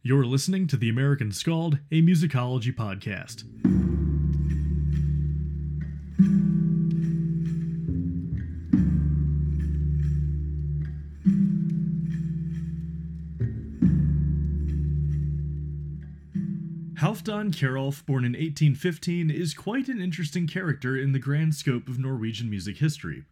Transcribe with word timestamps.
You're 0.00 0.24
listening 0.24 0.68
to 0.68 0.76
The 0.76 0.88
American 0.88 1.32
Scald, 1.32 1.80
a 1.90 2.00
musicology 2.00 2.72
podcast. 2.72 3.42
Halfdan 17.00 17.50
Kjerulf, 17.50 18.06
born 18.06 18.24
in 18.24 18.32
1815, 18.32 19.30
is 19.30 19.52
quite 19.52 19.88
an 19.88 20.00
interesting 20.00 20.46
character 20.46 20.96
in 20.96 21.10
the 21.10 21.18
grand 21.18 21.56
scope 21.56 21.88
of 21.88 21.98
Norwegian 21.98 22.48
music 22.48 22.78
history. 22.78 23.24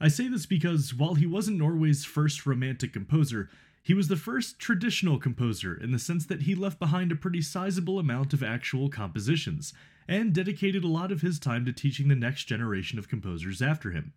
I 0.00 0.08
say 0.08 0.28
this 0.28 0.46
because 0.46 0.94
while 0.94 1.14
he 1.14 1.26
wasn't 1.26 1.58
Norway's 1.58 2.06
first 2.06 2.46
romantic 2.46 2.94
composer, 2.94 3.50
he 3.86 3.94
was 3.94 4.08
the 4.08 4.16
first 4.16 4.58
traditional 4.58 5.16
composer 5.16 5.72
in 5.72 5.92
the 5.92 5.98
sense 6.00 6.26
that 6.26 6.42
he 6.42 6.56
left 6.56 6.76
behind 6.80 7.12
a 7.12 7.14
pretty 7.14 7.40
sizable 7.40 8.00
amount 8.00 8.32
of 8.32 8.42
actual 8.42 8.88
compositions, 8.88 9.72
and 10.08 10.34
dedicated 10.34 10.82
a 10.82 10.88
lot 10.88 11.12
of 11.12 11.20
his 11.20 11.38
time 11.38 11.64
to 11.64 11.72
teaching 11.72 12.08
the 12.08 12.16
next 12.16 12.46
generation 12.46 12.98
of 12.98 13.08
composers 13.08 13.62
after 13.62 13.92
him. 13.92 14.12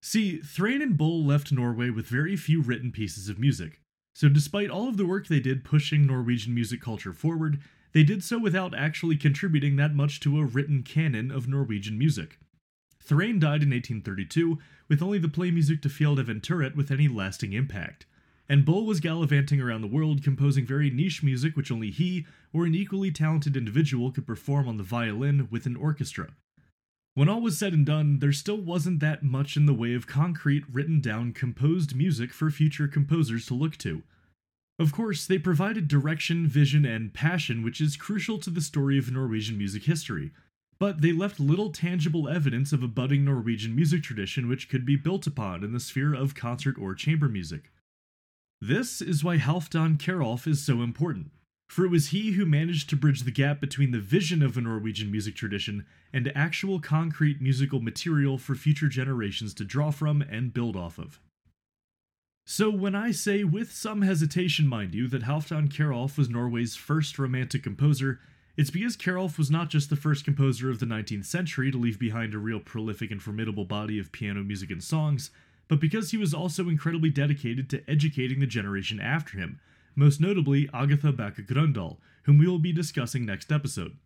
See, 0.00 0.38
Thrane 0.38 0.82
and 0.82 0.98
Bull 0.98 1.24
left 1.24 1.52
Norway 1.52 1.90
with 1.90 2.08
very 2.08 2.34
few 2.34 2.60
written 2.60 2.90
pieces 2.90 3.28
of 3.28 3.38
music, 3.38 3.80
so 4.16 4.28
despite 4.28 4.68
all 4.68 4.88
of 4.88 4.96
the 4.96 5.06
work 5.06 5.28
they 5.28 5.38
did 5.38 5.62
pushing 5.62 6.04
Norwegian 6.04 6.52
music 6.52 6.80
culture 6.80 7.12
forward, 7.12 7.60
they 7.92 8.02
did 8.02 8.24
so 8.24 8.36
without 8.36 8.76
actually 8.76 9.16
contributing 9.16 9.76
that 9.76 9.94
much 9.94 10.18
to 10.18 10.40
a 10.40 10.44
written 10.44 10.82
canon 10.82 11.30
of 11.30 11.46
Norwegian 11.46 11.96
music. 11.96 12.40
Thrane 13.00 13.38
died 13.38 13.62
in 13.62 13.70
1832, 13.70 14.58
with 14.88 15.00
only 15.00 15.18
the 15.18 15.28
play 15.28 15.52
music 15.52 15.82
to 15.82 15.88
Fjeldeventyret 15.88 16.74
with 16.74 16.90
any 16.90 17.06
lasting 17.06 17.52
impact. 17.52 18.06
And 18.52 18.66
Bull 18.66 18.84
was 18.84 19.00
gallivanting 19.00 19.62
around 19.62 19.80
the 19.80 19.86
world 19.86 20.22
composing 20.22 20.66
very 20.66 20.90
niche 20.90 21.22
music 21.22 21.56
which 21.56 21.72
only 21.72 21.90
he 21.90 22.26
or 22.52 22.66
an 22.66 22.74
equally 22.74 23.10
talented 23.10 23.56
individual 23.56 24.12
could 24.12 24.26
perform 24.26 24.68
on 24.68 24.76
the 24.76 24.82
violin 24.82 25.48
with 25.50 25.64
an 25.64 25.74
orchestra. 25.74 26.34
When 27.14 27.30
all 27.30 27.40
was 27.40 27.56
said 27.56 27.72
and 27.72 27.86
done, 27.86 28.18
there 28.18 28.30
still 28.30 28.58
wasn't 28.58 29.00
that 29.00 29.22
much 29.22 29.56
in 29.56 29.64
the 29.64 29.72
way 29.72 29.94
of 29.94 30.06
concrete, 30.06 30.64
written 30.70 31.00
down, 31.00 31.32
composed 31.32 31.96
music 31.96 32.30
for 32.34 32.50
future 32.50 32.86
composers 32.86 33.46
to 33.46 33.54
look 33.54 33.78
to. 33.78 34.02
Of 34.78 34.92
course, 34.92 35.26
they 35.26 35.38
provided 35.38 35.88
direction, 35.88 36.46
vision, 36.46 36.84
and 36.84 37.14
passion, 37.14 37.62
which 37.62 37.80
is 37.80 37.96
crucial 37.96 38.36
to 38.40 38.50
the 38.50 38.60
story 38.60 38.98
of 38.98 39.10
Norwegian 39.10 39.56
music 39.56 39.84
history, 39.84 40.30
but 40.78 41.00
they 41.00 41.12
left 41.12 41.40
little 41.40 41.72
tangible 41.72 42.28
evidence 42.28 42.74
of 42.74 42.82
a 42.82 42.88
budding 42.88 43.24
Norwegian 43.24 43.74
music 43.74 44.02
tradition 44.02 44.46
which 44.46 44.68
could 44.68 44.84
be 44.84 44.96
built 44.96 45.26
upon 45.26 45.64
in 45.64 45.72
the 45.72 45.80
sphere 45.80 46.12
of 46.12 46.34
concert 46.34 46.76
or 46.78 46.94
chamber 46.94 47.30
music. 47.30 47.70
This 48.64 49.02
is 49.02 49.24
why 49.24 49.38
Halfdan 49.38 49.98
Kjerulf 49.98 50.46
is 50.46 50.64
so 50.64 50.82
important, 50.82 51.32
for 51.68 51.84
it 51.84 51.90
was 51.90 52.10
he 52.10 52.34
who 52.34 52.46
managed 52.46 52.88
to 52.90 52.96
bridge 52.96 53.22
the 53.22 53.32
gap 53.32 53.60
between 53.60 53.90
the 53.90 53.98
vision 53.98 54.40
of 54.40 54.56
a 54.56 54.60
Norwegian 54.60 55.10
music 55.10 55.34
tradition 55.34 55.84
and 56.12 56.30
actual 56.36 56.78
concrete 56.78 57.40
musical 57.40 57.80
material 57.80 58.38
for 58.38 58.54
future 58.54 58.86
generations 58.86 59.52
to 59.54 59.64
draw 59.64 59.90
from 59.90 60.22
and 60.22 60.54
build 60.54 60.76
off 60.76 60.96
of. 60.96 61.18
So, 62.46 62.70
when 62.70 62.94
I 62.94 63.10
say, 63.10 63.42
with 63.42 63.72
some 63.72 64.02
hesitation, 64.02 64.68
mind 64.68 64.94
you, 64.94 65.08
that 65.08 65.24
Halfdan 65.24 65.68
Kjerulf 65.68 66.16
was 66.16 66.30
Norway's 66.30 66.76
first 66.76 67.18
romantic 67.18 67.64
composer, 67.64 68.20
it's 68.56 68.70
because 68.70 68.96
Kjerulf 68.96 69.38
was 69.38 69.50
not 69.50 69.70
just 69.70 69.90
the 69.90 69.96
first 69.96 70.24
composer 70.24 70.70
of 70.70 70.78
the 70.78 70.86
19th 70.86 71.24
century 71.24 71.72
to 71.72 71.78
leave 71.78 71.98
behind 71.98 72.32
a 72.32 72.38
real 72.38 72.60
prolific 72.60 73.10
and 73.10 73.20
formidable 73.20 73.64
body 73.64 73.98
of 73.98 74.12
piano 74.12 74.44
music 74.44 74.70
and 74.70 74.84
songs, 74.84 75.32
but 75.72 75.80
because 75.80 76.10
he 76.10 76.18
was 76.18 76.34
also 76.34 76.68
incredibly 76.68 77.08
dedicated 77.08 77.70
to 77.70 77.82
educating 77.90 78.40
the 78.40 78.46
generation 78.46 79.00
after 79.00 79.38
him, 79.38 79.58
most 79.96 80.20
notably 80.20 80.68
Agatha 80.74 81.10
Grøndahl, 81.10 81.96
whom 82.24 82.36
we 82.36 82.46
will 82.46 82.58
be 82.58 82.74
discussing 82.74 83.24
next 83.24 83.50
episode. 83.50 83.96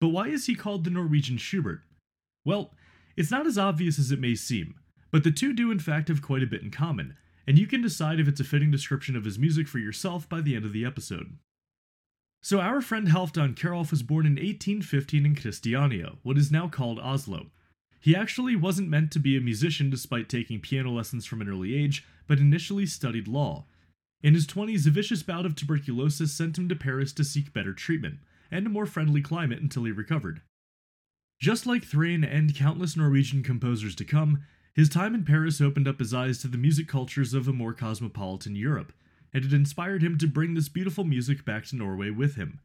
But 0.00 0.10
why 0.10 0.28
is 0.28 0.46
he 0.46 0.54
called 0.54 0.84
the 0.84 0.90
Norwegian 0.90 1.38
Schubert? 1.38 1.80
Well, 2.44 2.72
it's 3.16 3.32
not 3.32 3.48
as 3.48 3.58
obvious 3.58 3.98
as 3.98 4.12
it 4.12 4.20
may 4.20 4.36
seem, 4.36 4.76
but 5.10 5.24
the 5.24 5.32
two 5.32 5.52
do 5.52 5.72
in 5.72 5.80
fact 5.80 6.06
have 6.06 6.22
quite 6.22 6.44
a 6.44 6.46
bit 6.46 6.62
in 6.62 6.70
common, 6.70 7.16
and 7.48 7.58
you 7.58 7.66
can 7.66 7.82
decide 7.82 8.20
if 8.20 8.28
it's 8.28 8.38
a 8.38 8.44
fitting 8.44 8.70
description 8.70 9.16
of 9.16 9.24
his 9.24 9.40
music 9.40 9.66
for 9.66 9.80
yourself 9.80 10.28
by 10.28 10.40
the 10.40 10.54
end 10.54 10.64
of 10.64 10.72
the 10.72 10.84
episode. 10.84 11.36
So, 12.42 12.60
our 12.60 12.80
friend 12.80 13.08
Halfdan 13.08 13.56
Kjerulf 13.56 13.90
was 13.90 14.04
born 14.04 14.24
in 14.24 14.34
1815 14.34 15.26
in 15.26 15.34
Christiania, 15.34 16.12
what 16.22 16.38
is 16.38 16.52
now 16.52 16.68
called 16.68 17.00
Oslo. 17.00 17.50
He 18.00 18.16
actually 18.16 18.56
wasn't 18.56 18.88
meant 18.88 19.12
to 19.12 19.18
be 19.18 19.36
a 19.36 19.42
musician 19.42 19.90
despite 19.90 20.28
taking 20.28 20.60
piano 20.60 20.90
lessons 20.90 21.26
from 21.26 21.42
an 21.42 21.48
early 21.48 21.76
age, 21.76 22.04
but 22.26 22.38
initially 22.38 22.86
studied 22.86 23.28
law. 23.28 23.66
In 24.22 24.34
his 24.34 24.46
20s, 24.46 24.86
a 24.86 24.90
vicious 24.90 25.22
bout 25.22 25.44
of 25.44 25.54
tuberculosis 25.54 26.32
sent 26.32 26.56
him 26.56 26.68
to 26.70 26.76
Paris 26.76 27.12
to 27.12 27.24
seek 27.24 27.52
better 27.52 27.74
treatment, 27.74 28.18
and 28.50 28.66
a 28.66 28.70
more 28.70 28.86
friendly 28.86 29.20
climate 29.20 29.60
until 29.60 29.84
he 29.84 29.92
recovered. 29.92 30.40
Just 31.38 31.66
like 31.66 31.84
Thrane 31.84 32.24
and 32.24 32.54
countless 32.54 32.96
Norwegian 32.96 33.42
composers 33.42 33.94
to 33.96 34.04
come, 34.04 34.44
his 34.74 34.88
time 34.88 35.14
in 35.14 35.24
Paris 35.24 35.60
opened 35.60 35.88
up 35.88 35.98
his 35.98 36.14
eyes 36.14 36.38
to 36.38 36.48
the 36.48 36.58
music 36.58 36.88
cultures 36.88 37.34
of 37.34 37.48
a 37.48 37.52
more 37.52 37.74
cosmopolitan 37.74 38.56
Europe, 38.56 38.92
and 39.32 39.44
it 39.44 39.52
inspired 39.52 40.02
him 40.02 40.16
to 40.18 40.26
bring 40.26 40.54
this 40.54 40.68
beautiful 40.68 41.04
music 41.04 41.44
back 41.44 41.64
to 41.66 41.76
Norway 41.76 42.10
with 42.10 42.36
him. 42.36 42.60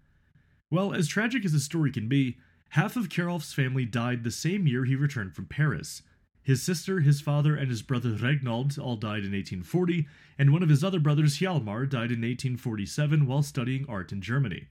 Well, 0.72 0.94
as 0.94 1.08
tragic 1.08 1.46
as 1.46 1.52
the 1.52 1.60
story 1.60 1.92
can 1.92 2.08
be, 2.08 2.38
half 2.76 2.98
of 2.98 3.08
Kjerulf's 3.08 3.54
family 3.54 3.86
died 3.86 4.26
the 4.26 4.32
same 4.32 4.68
year 4.68 4.84
he 4.84 4.98
returned 4.98 5.34
from 5.34 5.46
Paris. 5.46 6.02
His 6.44 6.62
sister, 6.62 7.00
his 7.00 7.22
father, 7.22 7.56
and 7.56 7.70
his 7.70 7.82
brother 7.82 8.10
Regnald 8.10 8.78
all 8.78 8.98
died 8.98 9.24
in 9.24 9.32
1840, 9.32 10.06
and 10.38 10.52
one 10.52 10.62
of 10.62 10.68
his 10.68 10.84
other 10.84 11.00
brothers, 11.00 11.38
Hjalmar, 11.38 11.90
died 11.90 12.12
in 12.12 12.20
1847 12.20 13.26
while 13.26 13.44
studying 13.44 13.86
art 13.88 14.12
in 14.12 14.22
Germany. 14.22 14.68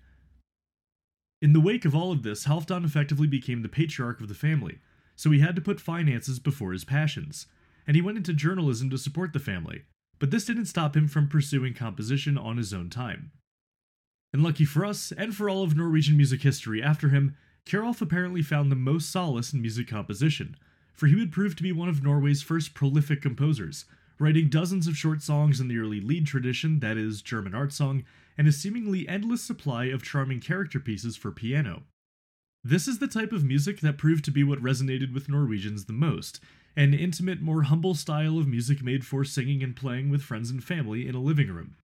In 1.41 1.55
the 1.55 1.63
wake 1.63 1.87
of 1.87 1.95
all 1.95 2.13
of 2.13 2.23
this, 2.23 2.45
Halfdan 2.45 2.85
effectively 2.85 3.27
became 3.27 3.63
the 3.63 3.71
patriarch 3.71 4.21
of 4.21 4.29
the 4.29 4.35
family, 4.35 4.81
so 5.17 5.31
he 5.31 5.41
had 5.41 5.57
to 5.57 5.63
put 5.63 5.81
finances 5.81 6.39
before 6.39 6.73
his 6.73 6.85
passions, 6.85 7.47
and 7.87 7.97
he 7.97 8.03
went 8.03 8.19
into 8.19 8.35
journalism 8.35 8.91
to 8.91 8.99
support 8.99 9.33
the 9.33 9.41
family, 9.41 9.83
but 10.19 10.31
this 10.31 10.45
didn't 10.45 10.67
stop 10.67 10.95
him 10.95 11.09
from 11.09 11.27
pursuing 11.27 11.73
composition 11.73 12.37
on 12.37 12.59
his 12.59 12.75
own 12.75 12.91
time. 12.91 13.33
And 14.31 14.43
lucky 14.43 14.67
for 14.67 14.85
us, 14.85 15.11
and 15.11 15.35
for 15.35 15.49
all 15.49 15.63
of 15.63 15.75
Norwegian 15.75 16.19
music 16.19 16.43
history 16.43 16.83
after 16.83 17.09
him, 17.09 17.35
Kjerulf 17.67 18.01
apparently 18.01 18.43
found 18.43 18.71
the 18.71 18.77
most 18.77 19.11
solace 19.11 19.53
in 19.53 19.61
music 19.63 19.89
composition, 19.89 20.57
for 20.93 21.07
he 21.07 21.15
would 21.15 21.33
prove 21.33 21.57
to 21.57 21.63
be 21.63 21.73
one 21.73 21.89
of 21.89 22.03
Norway's 22.03 22.43
first 22.43 22.75
prolific 22.75 23.23
composers, 23.23 23.85
writing 24.19 24.49
dozens 24.49 24.87
of 24.87 24.97
short 24.97 25.23
songs 25.23 25.61
in 25.61 25.69
the 25.69 25.79
early 25.79 26.01
Lied 26.01 26.27
tradition, 26.27 26.81
that 26.81 26.97
is, 26.97 27.23
German 27.23 27.55
art 27.55 27.73
song, 27.73 28.05
and 28.37 28.47
a 28.47 28.53
seemingly 28.53 29.09
endless 29.09 29.43
supply 29.43 29.87
of 29.87 30.03
charming 30.03 30.41
character 30.41 30.79
pieces 30.79 31.17
for 31.17 31.31
piano. 31.31 31.83
This 32.63 32.89
is 32.89 32.99
the 32.99 33.09
type 33.09 33.33
of 33.33 33.45
music 33.45 33.81
that 33.81 33.99
proved 33.99 34.25
to 34.25 34.31
be 34.31 34.45
what 34.45 34.63
resonated 34.63 35.13
with 35.13 35.29
Norwegians 35.29 35.85
the 35.85 35.93
most, 35.93 36.41
an 36.77 36.95
intimate, 36.95 37.41
more 37.41 37.65
humble 37.65 37.95
style 37.95 38.39
of 38.39 38.49
music 38.49 38.83
made 38.83 39.05
for 39.05 39.25
singing 39.25 39.63
and 39.63 39.77
playing 39.77 40.11
with 40.11 40.23
friends 40.23 40.51
and 40.51 40.63
family 40.63 41.07
in 41.07 41.15
a 41.15 41.21
living 41.21 41.49
room. 41.49 41.77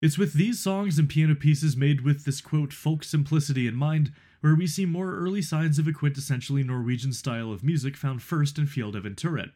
It's 0.00 0.18
with 0.18 0.32
these 0.34 0.58
songs 0.58 0.98
and 0.98 1.08
piano 1.08 1.34
pieces 1.34 1.76
made 1.76 2.00
with 2.00 2.24
this 2.24 2.40
quote 2.40 2.72
folk 2.72 3.04
simplicity 3.04 3.66
in 3.66 3.76
mind 3.76 4.12
where 4.42 4.56
we 4.56 4.66
see 4.66 4.84
more 4.84 5.14
early 5.14 5.40
signs 5.40 5.78
of 5.78 5.86
a 5.86 5.92
quintessentially 5.92 6.66
Norwegian 6.66 7.12
style 7.12 7.52
of 7.52 7.64
music 7.64 7.96
found 7.96 8.20
first 8.22 8.58
in 8.58 8.66
Fjeldeventyret, 8.66 9.52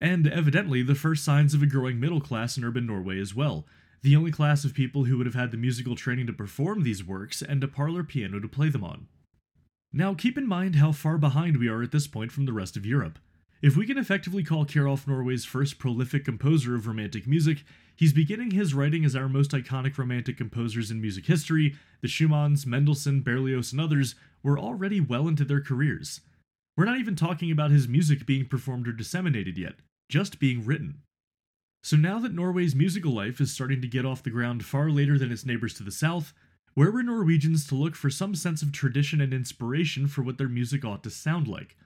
and 0.00 0.28
evidently 0.28 0.80
the 0.80 0.94
first 0.94 1.24
signs 1.24 1.54
of 1.54 1.62
a 1.62 1.66
growing 1.66 1.98
middle 1.98 2.20
class 2.20 2.56
in 2.56 2.64
urban 2.64 2.86
Norway 2.86 3.20
as 3.20 3.34
well, 3.34 3.66
the 4.02 4.14
only 4.14 4.30
class 4.30 4.64
of 4.64 4.74
people 4.74 5.04
who 5.04 5.18
would 5.18 5.26
have 5.26 5.34
had 5.34 5.50
the 5.50 5.56
musical 5.56 5.96
training 5.96 6.28
to 6.28 6.32
perform 6.32 6.84
these 6.84 7.04
works 7.04 7.42
and 7.42 7.62
a 7.64 7.68
parlor 7.68 8.04
piano 8.04 8.38
to 8.38 8.46
play 8.48 8.68
them 8.68 8.84
on. 8.84 9.08
Now 9.92 10.14
keep 10.14 10.38
in 10.38 10.46
mind 10.46 10.76
how 10.76 10.92
far 10.92 11.18
behind 11.18 11.56
we 11.56 11.66
are 11.66 11.82
at 11.82 11.90
this 11.90 12.06
point 12.06 12.30
from 12.30 12.46
the 12.46 12.52
rest 12.52 12.76
of 12.76 12.86
Europe. 12.86 13.18
If 13.60 13.76
we 13.76 13.86
can 13.86 13.98
effectively 13.98 14.44
call 14.44 14.64
Kjerulf 14.64 15.08
Norway's 15.08 15.44
first 15.44 15.80
prolific 15.80 16.24
composer 16.24 16.76
of 16.76 16.86
romantic 16.86 17.26
music, 17.26 17.64
he's 17.96 18.12
beginning 18.12 18.52
his 18.52 18.72
writing 18.72 19.04
as 19.04 19.16
our 19.16 19.28
most 19.28 19.50
iconic 19.50 19.98
romantic 19.98 20.36
composers 20.36 20.92
in 20.92 21.00
music 21.00 21.26
history. 21.26 21.74
The 22.00 22.06
Schumanns, 22.06 22.66
Mendelssohn, 22.66 23.22
Berlioz, 23.22 23.72
and 23.72 23.80
others 23.80 24.14
were 24.44 24.58
already 24.58 25.00
well 25.00 25.26
into 25.26 25.44
their 25.44 25.60
careers. 25.60 26.20
We're 26.76 26.84
not 26.84 26.98
even 26.98 27.16
talking 27.16 27.50
about 27.50 27.72
his 27.72 27.88
music 27.88 28.26
being 28.26 28.46
performed 28.46 28.86
or 28.86 28.92
disseminated 28.92 29.58
yet, 29.58 29.74
just 30.08 30.38
being 30.38 30.64
written. 30.64 31.02
So 31.82 31.96
now 31.96 32.20
that 32.20 32.34
Norway's 32.34 32.76
musical 32.76 33.10
life 33.10 33.40
is 33.40 33.52
starting 33.52 33.80
to 33.80 33.88
get 33.88 34.06
off 34.06 34.22
the 34.22 34.30
ground 34.30 34.64
far 34.64 34.88
later 34.88 35.18
than 35.18 35.32
its 35.32 35.44
neighbors 35.44 35.74
to 35.74 35.82
the 35.82 35.90
south, 35.90 36.32
where 36.74 36.92
were 36.92 37.02
Norwegians 37.02 37.66
to 37.66 37.74
look 37.74 37.96
for 37.96 38.08
some 38.08 38.36
sense 38.36 38.62
of 38.62 38.70
tradition 38.70 39.20
and 39.20 39.34
inspiration 39.34 40.06
for 40.06 40.22
what 40.22 40.38
their 40.38 40.48
music 40.48 40.84
ought 40.84 41.02
to 41.02 41.10
sound 41.10 41.48
like? 41.48 41.76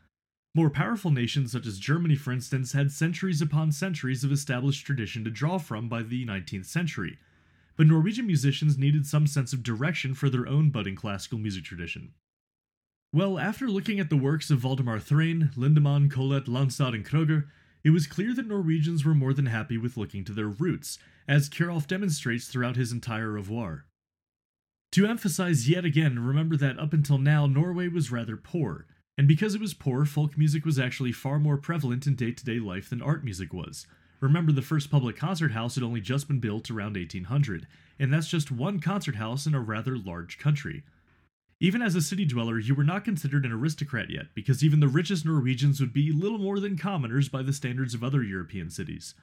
More 0.54 0.68
powerful 0.68 1.10
nations, 1.10 1.52
such 1.52 1.66
as 1.66 1.78
Germany 1.78 2.14
for 2.14 2.30
instance, 2.30 2.72
had 2.72 2.92
centuries 2.92 3.40
upon 3.40 3.72
centuries 3.72 4.22
of 4.22 4.30
established 4.30 4.84
tradition 4.84 5.24
to 5.24 5.30
draw 5.30 5.56
from 5.56 5.88
by 5.88 6.02
the 6.02 6.26
19th 6.26 6.66
century, 6.66 7.18
but 7.76 7.86
Norwegian 7.86 8.26
musicians 8.26 8.76
needed 8.76 9.06
some 9.06 9.26
sense 9.26 9.54
of 9.54 9.62
direction 9.62 10.12
for 10.12 10.28
their 10.28 10.46
own 10.46 10.68
budding 10.68 10.94
classical 10.94 11.38
music 11.38 11.64
tradition. 11.64 12.12
Well, 13.14 13.38
after 13.38 13.66
looking 13.66 13.98
at 13.98 14.10
the 14.10 14.16
works 14.16 14.50
of 14.50 14.58
Valdemar 14.60 15.00
Thrane, 15.00 15.50
Lindeman, 15.56 16.10
Collett, 16.10 16.46
Landstad, 16.46 16.94
and 16.94 17.04
Krogher, 17.04 17.46
it 17.82 17.90
was 17.90 18.06
clear 18.06 18.34
that 18.34 18.46
Norwegians 18.46 19.04
were 19.04 19.14
more 19.14 19.32
than 19.32 19.46
happy 19.46 19.78
with 19.78 19.96
looking 19.96 20.22
to 20.24 20.32
their 20.32 20.48
roots, 20.48 20.98
as 21.26 21.48
Kjerulf 21.48 21.86
demonstrates 21.86 22.46
throughout 22.46 22.76
his 22.76 22.92
entire 22.92 23.38
oeuvre. 23.38 23.84
To 24.92 25.06
emphasize 25.06 25.68
yet 25.68 25.86
again, 25.86 26.18
remember 26.18 26.56
that 26.58 26.78
up 26.78 26.92
until 26.92 27.16
now, 27.16 27.46
Norway 27.46 27.88
was 27.88 28.12
rather 28.12 28.36
poor, 28.36 28.86
and 29.18 29.28
because 29.28 29.54
it 29.54 29.60
was 29.60 29.74
poor, 29.74 30.04
folk 30.04 30.38
music 30.38 30.64
was 30.64 30.78
actually 30.78 31.12
far 31.12 31.38
more 31.38 31.56
prevalent 31.56 32.06
in 32.06 32.14
day 32.14 32.32
to 32.32 32.44
day 32.44 32.58
life 32.58 32.88
than 32.88 33.02
art 33.02 33.24
music 33.24 33.52
was. 33.52 33.86
Remember, 34.20 34.52
the 34.52 34.62
first 34.62 34.90
public 34.90 35.16
concert 35.16 35.52
house 35.52 35.74
had 35.74 35.84
only 35.84 36.00
just 36.00 36.28
been 36.28 36.38
built 36.38 36.70
around 36.70 36.96
1800, 36.96 37.66
and 37.98 38.12
that's 38.12 38.28
just 38.28 38.52
one 38.52 38.78
concert 38.78 39.16
house 39.16 39.46
in 39.46 39.54
a 39.54 39.60
rather 39.60 39.98
large 39.98 40.38
country. 40.38 40.84
Even 41.60 41.82
as 41.82 41.94
a 41.94 42.00
city 42.00 42.24
dweller, 42.24 42.58
you 42.58 42.74
were 42.74 42.84
not 42.84 43.04
considered 43.04 43.44
an 43.44 43.52
aristocrat 43.52 44.10
yet, 44.10 44.26
because 44.34 44.64
even 44.64 44.80
the 44.80 44.88
richest 44.88 45.24
Norwegians 45.24 45.80
would 45.80 45.92
be 45.92 46.10
little 46.12 46.38
more 46.38 46.58
than 46.58 46.78
commoners 46.78 47.28
by 47.28 47.42
the 47.42 47.52
standards 47.52 47.94
of 47.94 48.02
other 48.02 48.22
European 48.22 48.70
cities. 48.70 49.14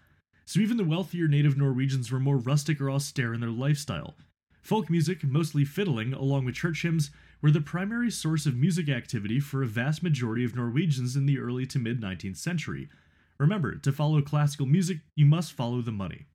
So 0.45 0.59
even 0.59 0.77
the 0.77 0.83
wealthier 0.83 1.27
native 1.27 1.57
Norwegians 1.57 2.12
were 2.12 2.19
more 2.19 2.38
rustic 2.38 2.80
or 2.80 2.89
austere 2.89 3.33
in 3.33 3.41
their 3.41 3.50
lifestyle. 3.50 4.15
Folk 4.62 4.89
music, 4.89 5.24
mostly 5.24 5.65
fiddling, 5.65 6.13
along 6.13 6.45
with 6.45 6.56
church 6.56 6.81
hymns, 6.81 7.12
were 7.41 7.51
the 7.51 7.62
primary 7.62 8.12
source 8.12 8.45
of 8.45 8.57
music 8.57 8.89
activity 8.89 9.39
for 9.39 9.63
a 9.63 9.68
vast 9.68 10.03
majority 10.03 10.44
of 10.44 10.56
Norwegians 10.56 11.15
in 11.15 11.25
the 11.25 11.39
early 11.39 11.65
to 11.68 11.80
mid 11.80 12.01
19th 12.01 12.38
century. 12.38 12.89
Remember, 13.38 13.75
to 13.75 13.91
follow 13.91 14.21
classical 14.21 14.65
music, 14.65 14.97
you 15.15 15.25
must 15.25 15.53
follow 15.53 15.81
the 15.81 15.91
money. 15.91 16.25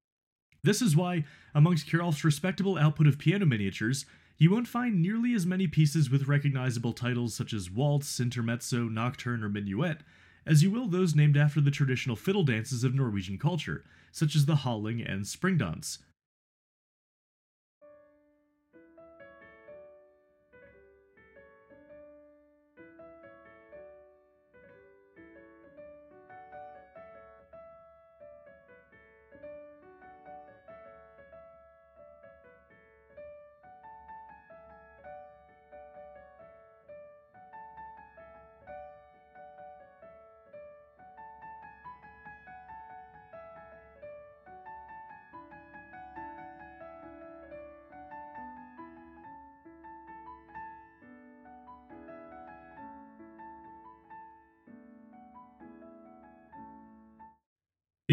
This 0.62 0.80
is 0.80 0.96
why, 0.96 1.24
amongst 1.54 1.86
Kjerulf's 1.86 2.24
respectable 2.24 2.78
output 2.78 3.06
of 3.06 3.18
piano 3.18 3.44
miniatures, 3.44 4.06
you 4.38 4.50
won't 4.50 4.66
find 4.66 5.00
nearly 5.00 5.34
as 5.34 5.44
many 5.44 5.66
pieces 5.66 6.10
with 6.10 6.26
recognizable 6.26 6.94
titles 6.94 7.34
such 7.34 7.52
as 7.52 7.70
waltz, 7.70 8.18
intermezzo, 8.18 8.88
nocturne, 8.88 9.44
or 9.44 9.48
minuet, 9.50 9.98
as 10.46 10.62
you 10.62 10.70
will 10.70 10.88
those 10.88 11.14
named 11.14 11.36
after 11.36 11.60
the 11.60 11.70
traditional 11.70 12.16
fiddle 12.16 12.44
dances 12.44 12.82
of 12.82 12.94
Norwegian 12.94 13.38
culture, 13.38 13.84
such 14.10 14.34
as 14.34 14.46
the 14.46 14.56
halling 14.56 15.02
and 15.06 15.24
springdans. 15.24 15.98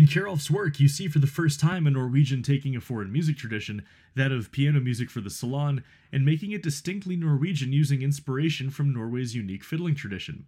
In 0.01 0.07
Kjerulf's 0.07 0.49
work, 0.49 0.79
you 0.79 0.87
see 0.87 1.07
for 1.07 1.19
the 1.19 1.27
first 1.27 1.59
time 1.59 1.85
a 1.85 1.91
Norwegian 1.91 2.41
taking 2.41 2.75
a 2.75 2.81
foreign 2.81 3.11
music 3.11 3.37
tradition, 3.37 3.85
that 4.15 4.31
of 4.31 4.51
piano 4.51 4.79
music 4.79 5.11
for 5.11 5.21
the 5.21 5.29
salon, 5.29 5.83
and 6.11 6.25
making 6.25 6.49
it 6.49 6.63
distinctly 6.63 7.15
Norwegian 7.15 7.71
using 7.71 8.01
inspiration 8.01 8.71
from 8.71 8.91
Norway's 8.91 9.35
unique 9.35 9.63
fiddling 9.63 9.93
tradition. 9.93 10.47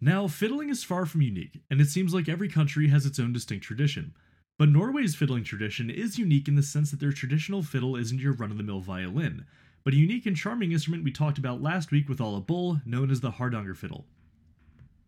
Now, 0.00 0.26
fiddling 0.26 0.70
is 0.70 0.82
far 0.82 1.06
from 1.06 1.22
unique, 1.22 1.60
and 1.70 1.80
it 1.80 1.86
seems 1.86 2.12
like 2.12 2.28
every 2.28 2.48
country 2.48 2.88
has 2.88 3.06
its 3.06 3.20
own 3.20 3.32
distinct 3.32 3.64
tradition. 3.64 4.12
But 4.58 4.70
Norway's 4.70 5.14
fiddling 5.14 5.44
tradition 5.44 5.88
is 5.88 6.18
unique 6.18 6.48
in 6.48 6.56
the 6.56 6.64
sense 6.64 6.90
that 6.90 6.98
their 6.98 7.12
traditional 7.12 7.62
fiddle 7.62 7.94
isn't 7.94 8.20
your 8.20 8.32
run 8.32 8.50
of 8.50 8.56
the 8.56 8.64
mill 8.64 8.80
violin, 8.80 9.46
but 9.84 9.94
a 9.94 9.98
unique 9.98 10.26
and 10.26 10.36
charming 10.36 10.72
instrument 10.72 11.04
we 11.04 11.12
talked 11.12 11.38
about 11.38 11.62
last 11.62 11.92
week 11.92 12.08
with 12.08 12.20
Ole 12.20 12.40
Bull, 12.40 12.80
known 12.84 13.12
as 13.12 13.20
the 13.20 13.30
Hardanger 13.30 13.76
fiddle. 13.76 14.04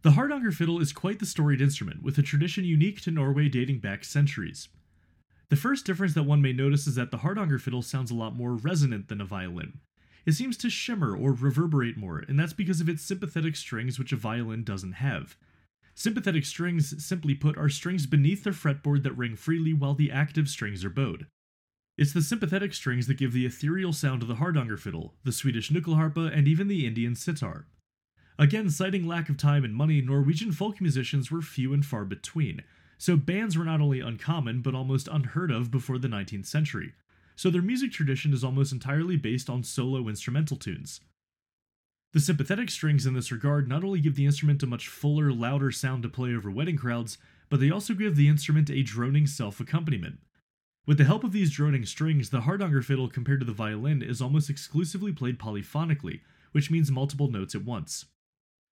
The 0.02 0.12
Hardanger 0.12 0.52
fiddle 0.52 0.80
is 0.80 0.94
quite 0.94 1.18
the 1.18 1.26
storied 1.26 1.60
instrument, 1.60 2.02
with 2.02 2.16
a 2.16 2.22
tradition 2.22 2.64
unique 2.64 3.02
to 3.02 3.10
Norway 3.10 3.50
dating 3.50 3.80
back 3.80 4.02
centuries. 4.02 4.68
The 5.50 5.56
first 5.56 5.84
difference 5.84 6.14
that 6.14 6.22
one 6.22 6.40
may 6.40 6.54
notice 6.54 6.86
is 6.86 6.94
that 6.94 7.10
the 7.10 7.18
Hardanger 7.18 7.58
fiddle 7.58 7.82
sounds 7.82 8.10
a 8.10 8.14
lot 8.14 8.34
more 8.34 8.54
resonant 8.54 9.08
than 9.08 9.20
a 9.20 9.26
violin. 9.26 9.80
It 10.24 10.32
seems 10.32 10.56
to 10.58 10.70
shimmer 10.70 11.14
or 11.14 11.32
reverberate 11.32 11.98
more, 11.98 12.18
and 12.18 12.38
that's 12.38 12.54
because 12.54 12.80
of 12.80 12.88
its 12.88 13.02
sympathetic 13.02 13.56
strings, 13.56 13.98
which 13.98 14.12
a 14.12 14.16
violin 14.16 14.64
doesn't 14.64 14.92
have. 14.92 15.36
Sympathetic 15.94 16.46
strings, 16.46 17.04
simply 17.04 17.34
put, 17.34 17.58
are 17.58 17.68
strings 17.68 18.06
beneath 18.06 18.44
the 18.44 18.50
fretboard 18.50 19.02
that 19.02 19.16
ring 19.18 19.36
freely 19.36 19.74
while 19.74 19.94
the 19.94 20.10
active 20.10 20.48
strings 20.48 20.82
are 20.82 20.90
bowed. 20.90 21.26
It's 21.98 22.14
the 22.14 22.22
sympathetic 22.22 22.72
strings 22.72 23.06
that 23.06 23.18
give 23.18 23.34
the 23.34 23.44
ethereal 23.44 23.92
sound 23.92 24.22
of 24.22 24.28
the 24.28 24.36
Hardanger 24.36 24.78
fiddle, 24.78 25.14
the 25.24 25.32
Swedish 25.32 25.70
nyckelharpa, 25.70 26.34
and 26.34 26.48
even 26.48 26.68
the 26.68 26.86
Indian 26.86 27.14
sitar. 27.14 27.66
Again, 28.40 28.70
citing 28.70 29.06
lack 29.06 29.28
of 29.28 29.36
time 29.36 29.64
and 29.64 29.74
money, 29.74 30.00
Norwegian 30.00 30.50
folk 30.50 30.80
musicians 30.80 31.30
were 31.30 31.42
few 31.42 31.74
and 31.74 31.84
far 31.84 32.06
between, 32.06 32.62
so 32.96 33.14
bands 33.14 33.58
were 33.58 33.66
not 33.66 33.82
only 33.82 34.00
uncommon 34.00 34.62
but 34.62 34.74
almost 34.74 35.10
unheard 35.12 35.50
of 35.50 35.70
before 35.70 35.98
the 35.98 36.08
19th 36.08 36.46
century. 36.46 36.94
So 37.36 37.50
their 37.50 37.60
music 37.60 37.92
tradition 37.92 38.32
is 38.32 38.42
almost 38.42 38.72
entirely 38.72 39.18
based 39.18 39.50
on 39.50 39.62
solo 39.62 40.08
instrumental 40.08 40.56
tunes. 40.56 41.02
The 42.14 42.20
sympathetic 42.20 42.70
strings 42.70 43.04
in 43.04 43.12
this 43.12 43.30
regard 43.30 43.68
not 43.68 43.84
only 43.84 44.00
give 44.00 44.14
the 44.14 44.24
instrument 44.24 44.62
a 44.62 44.66
much 44.66 44.88
fuller, 44.88 45.30
louder 45.30 45.70
sound 45.70 46.02
to 46.04 46.08
play 46.08 46.34
over 46.34 46.50
wedding 46.50 46.78
crowds, 46.78 47.18
but 47.50 47.60
they 47.60 47.70
also 47.70 47.92
give 47.92 48.16
the 48.16 48.28
instrument 48.28 48.70
a 48.70 48.82
droning 48.82 49.26
self 49.26 49.60
accompaniment. 49.60 50.18
With 50.86 50.96
the 50.96 51.04
help 51.04 51.24
of 51.24 51.32
these 51.32 51.50
droning 51.50 51.84
strings, 51.84 52.30
the 52.30 52.40
Hardanger 52.40 52.80
fiddle 52.80 53.10
compared 53.10 53.40
to 53.40 53.46
the 53.46 53.52
violin 53.52 54.00
is 54.00 54.22
almost 54.22 54.48
exclusively 54.48 55.12
played 55.12 55.38
polyphonically, 55.38 56.20
which 56.52 56.70
means 56.70 56.90
multiple 56.90 57.30
notes 57.30 57.54
at 57.54 57.66
once. 57.66 58.06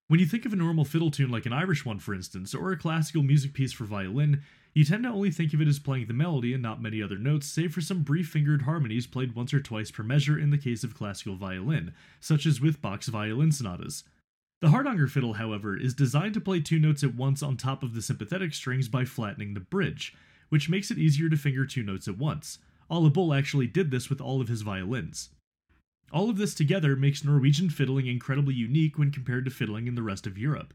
When 0.08 0.20
you 0.20 0.24
think 0.24 0.46
of 0.46 0.54
a 0.54 0.56
normal 0.56 0.86
fiddle 0.86 1.10
tune 1.10 1.30
like 1.30 1.44
an 1.44 1.52
Irish 1.52 1.84
one, 1.84 1.98
for 1.98 2.14
instance, 2.14 2.54
or 2.54 2.72
a 2.72 2.78
classical 2.78 3.22
music 3.22 3.52
piece 3.52 3.74
for 3.74 3.84
violin, 3.84 4.40
you 4.72 4.82
tend 4.82 5.02
to 5.02 5.10
only 5.10 5.30
think 5.30 5.52
of 5.52 5.60
it 5.60 5.68
as 5.68 5.78
playing 5.78 6.06
the 6.06 6.14
melody 6.14 6.54
and 6.54 6.62
not 6.62 6.80
many 6.80 7.02
other 7.02 7.18
notes, 7.18 7.46
save 7.46 7.74
for 7.74 7.82
some 7.82 8.04
brief 8.04 8.26
fingered 8.26 8.62
harmonies 8.62 9.06
played 9.06 9.34
once 9.34 9.52
or 9.52 9.60
twice 9.60 9.90
per 9.90 10.02
measure 10.02 10.38
in 10.38 10.48
the 10.48 10.56
case 10.56 10.82
of 10.82 10.94
classical 10.94 11.36
violin, 11.36 11.92
such 12.20 12.46
as 12.46 12.58
with 12.58 12.80
Bach's 12.80 13.08
violin 13.08 13.52
sonatas. 13.52 14.04
The 14.62 14.70
Hardanger 14.70 15.08
fiddle, 15.08 15.34
however, 15.34 15.76
is 15.76 15.92
designed 15.92 16.32
to 16.34 16.40
play 16.40 16.60
two 16.60 16.78
notes 16.78 17.04
at 17.04 17.14
once 17.14 17.42
on 17.42 17.58
top 17.58 17.82
of 17.82 17.94
the 17.94 18.00
sympathetic 18.00 18.54
strings 18.54 18.88
by 18.88 19.04
flattening 19.04 19.52
the 19.52 19.60
bridge, 19.60 20.14
which 20.48 20.70
makes 20.70 20.90
it 20.90 20.96
easier 20.96 21.28
to 21.28 21.36
finger 21.36 21.66
two 21.66 21.82
notes 21.82 22.08
at 22.08 22.16
once. 22.16 22.60
Ole 22.88 23.10
Bull 23.10 23.34
actually 23.34 23.66
did 23.66 23.90
this 23.90 24.08
with 24.08 24.22
all 24.22 24.40
of 24.40 24.48
his 24.48 24.62
violins. 24.62 25.28
All 26.10 26.30
of 26.30 26.38
this 26.38 26.54
together 26.54 26.96
makes 26.96 27.24
Norwegian 27.24 27.68
fiddling 27.68 28.06
incredibly 28.06 28.54
unique 28.54 28.98
when 28.98 29.10
compared 29.10 29.44
to 29.44 29.50
fiddling 29.50 29.86
in 29.86 29.94
the 29.94 30.02
rest 30.02 30.26
of 30.26 30.38
Europe. 30.38 30.72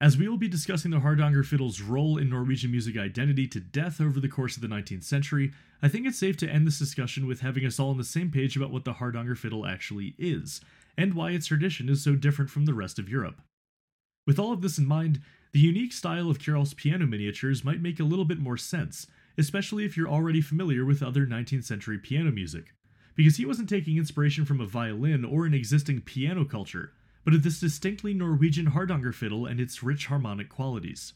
As 0.00 0.16
we 0.16 0.28
will 0.28 0.36
be 0.36 0.46
discussing 0.46 0.90
the 0.90 1.00
Hardanger 1.00 1.42
fiddle's 1.42 1.80
role 1.80 2.18
in 2.18 2.30
Norwegian 2.30 2.70
music 2.70 2.96
identity 2.96 3.48
to 3.48 3.60
death 3.60 4.00
over 4.00 4.20
the 4.20 4.28
course 4.28 4.56
of 4.56 4.62
the 4.62 4.68
19th 4.68 5.02
century, 5.02 5.52
I 5.82 5.88
think 5.88 6.06
it's 6.06 6.18
safe 6.18 6.36
to 6.38 6.48
end 6.48 6.66
this 6.66 6.78
discussion 6.78 7.26
with 7.26 7.40
having 7.40 7.64
us 7.64 7.80
all 7.80 7.90
on 7.90 7.98
the 7.98 8.04
same 8.04 8.30
page 8.30 8.56
about 8.56 8.70
what 8.70 8.84
the 8.84 8.94
Hardanger 8.94 9.34
fiddle 9.34 9.66
actually 9.66 10.14
is, 10.18 10.60
and 10.96 11.14
why 11.14 11.30
its 11.30 11.46
tradition 11.46 11.88
is 11.88 12.04
so 12.04 12.14
different 12.14 12.50
from 12.50 12.66
the 12.66 12.74
rest 12.74 12.98
of 12.98 13.08
Europe. 13.08 13.40
With 14.26 14.38
all 14.38 14.52
of 14.52 14.60
this 14.60 14.78
in 14.78 14.86
mind, 14.86 15.20
the 15.52 15.60
unique 15.60 15.94
style 15.94 16.30
of 16.30 16.38
Kjerulf's 16.38 16.74
piano 16.74 17.06
miniatures 17.06 17.64
might 17.64 17.80
make 17.80 17.98
a 17.98 18.04
little 18.04 18.26
bit 18.26 18.38
more 18.38 18.58
sense, 18.58 19.06
especially 19.36 19.84
if 19.84 19.96
you're 19.96 20.08
already 20.08 20.42
familiar 20.42 20.84
with 20.84 21.02
other 21.02 21.26
19th 21.26 21.64
century 21.64 21.98
piano 21.98 22.30
music 22.30 22.74
because 23.18 23.36
he 23.36 23.44
wasn't 23.44 23.68
taking 23.68 23.98
inspiration 23.98 24.44
from 24.44 24.60
a 24.60 24.66
violin 24.66 25.24
or 25.24 25.44
an 25.44 25.52
existing 25.52 26.00
piano 26.00 26.44
culture, 26.44 26.92
but 27.24 27.34
of 27.34 27.42
this 27.42 27.58
distinctly 27.58 28.14
Norwegian 28.14 28.66
Hardanger 28.66 29.12
fiddle 29.12 29.44
and 29.44 29.58
its 29.58 29.82
rich 29.82 30.06
harmonic 30.06 30.48
qualities. 30.48 31.14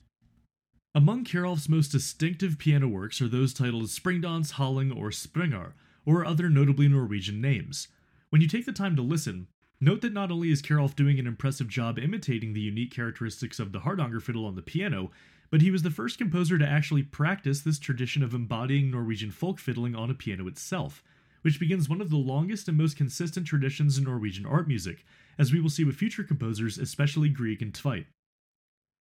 Among 0.97 1.25
Kjerulf's 1.25 1.69
most 1.69 1.93
distinctive 1.93 2.59
piano 2.59 2.89
works 2.89 3.23
are 3.23 3.29
those 3.29 3.55
titled 3.55 3.85
Springdans, 3.85 4.55
Halling, 4.55 4.91
or 4.91 5.11
Springar, 5.11 5.75
or 6.05 6.25
other 6.25 6.51
notably 6.51 6.89
Norwegian 6.89 7.41
names. 7.41 7.87
When 8.31 8.43
you 8.43 8.49
take 8.49 8.67
the 8.67 8.73
time 8.73 8.97
to 8.97 9.03
listen, 9.03 9.47
note 9.81 10.01
that 10.01 10.13
not 10.13 10.33
only 10.33 10.51
is 10.51 10.61
Kjerulf 10.61 10.97
doing 10.97 11.21
an 11.21 11.29
impressive 11.29 11.69
job 11.69 12.01
imitating 12.01 12.53
the 12.53 12.61
unique 12.61 12.91
characteristics 12.91 13.61
of 13.61 13.71
the 13.71 13.81
Hardanger 13.81 14.21
fiddle 14.21 14.45
on 14.45 14.57
the 14.57 14.61
piano, 14.61 15.13
but 15.53 15.63
he 15.63 15.71
was 15.71 15.83
the 15.83 15.91
first 15.91 16.19
composer 16.19 16.59
to 16.59 16.67
actually 16.67 17.05
practice 17.05 17.61
this 17.61 17.79
tradition 17.79 18.25
of 18.25 18.35
embodying 18.35 18.91
Norwegian 18.91 19.31
folk 19.31 19.61
fiddling 19.61 19.95
on 19.95 20.11
a 20.11 20.15
piano 20.15 20.49
itself, 20.49 21.05
which 21.43 21.61
begins 21.61 21.89
one 21.89 22.01
of 22.01 22.11
the 22.11 22.17
longest 22.17 22.69
and 22.69 22.79
most 22.79 22.97
consistent 22.97 23.47
traditions 23.47 23.99
in 23.99 24.05
Norwegian 24.05 24.47
art 24.47 24.67
music, 24.67 25.05
as 25.39 25.53
we 25.53 25.61
will 25.61 25.71
see 25.71 25.85
with 25.85 25.97
future 25.97 26.25
composers, 26.25 26.79
especially 26.79 27.29
Grieg 27.29 27.63
and 27.63 27.73
Tveitt. 27.73 28.07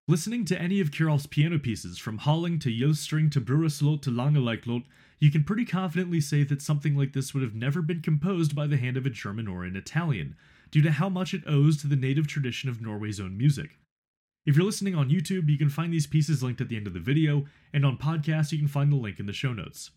Listening 0.07 0.45
to 0.45 0.59
any 0.59 0.81
of 0.81 0.91
Kjerulf's 0.91 1.27
piano 1.27 1.59
pieces, 1.59 1.97
from 1.97 2.19
Halling 2.19 2.59
to 2.61 2.69
Jostring 2.69 3.31
to 3.31 3.39
Brureslot 3.39 4.01
to 4.01 4.09
Langeleiklot, 4.09 4.83
you 5.19 5.31
can 5.31 5.43
pretty 5.43 5.63
confidently 5.63 6.19
say 6.19 6.43
that 6.43 6.61
something 6.61 6.97
like 6.97 7.13
this 7.13 7.33
would 7.33 7.43
have 7.43 7.53
never 7.53 7.81
been 7.81 8.01
composed 8.01 8.55
by 8.55 8.65
the 8.65 8.77
hand 8.77 8.97
of 8.97 9.05
a 9.05 9.11
German 9.11 9.47
or 9.47 9.63
an 9.63 9.75
Italian, 9.75 10.35
due 10.71 10.81
to 10.81 10.91
how 10.91 11.07
much 11.07 11.33
it 11.33 11.43
owes 11.47 11.77
to 11.77 11.87
the 11.87 11.95
native 11.95 12.27
tradition 12.27 12.69
of 12.69 12.81
Norway's 12.81 13.19
own 13.19 13.37
music. 13.37 13.77
If 14.45 14.55
you're 14.55 14.65
listening 14.65 14.95
on 14.95 15.11
YouTube, 15.11 15.47
you 15.47 15.57
can 15.57 15.69
find 15.69 15.93
these 15.93 16.07
pieces 16.07 16.41
linked 16.41 16.61
at 16.61 16.69
the 16.69 16.75
end 16.75 16.87
of 16.87 16.93
the 16.93 16.99
video, 16.99 17.45
and 17.71 17.85
on 17.85 17.97
podcasts, 17.97 18.51
you 18.51 18.57
can 18.57 18.67
find 18.67 18.91
the 18.91 18.95
link 18.95 19.19
in 19.19 19.27
the 19.27 19.33
show 19.33 19.53
notes. 19.53 19.91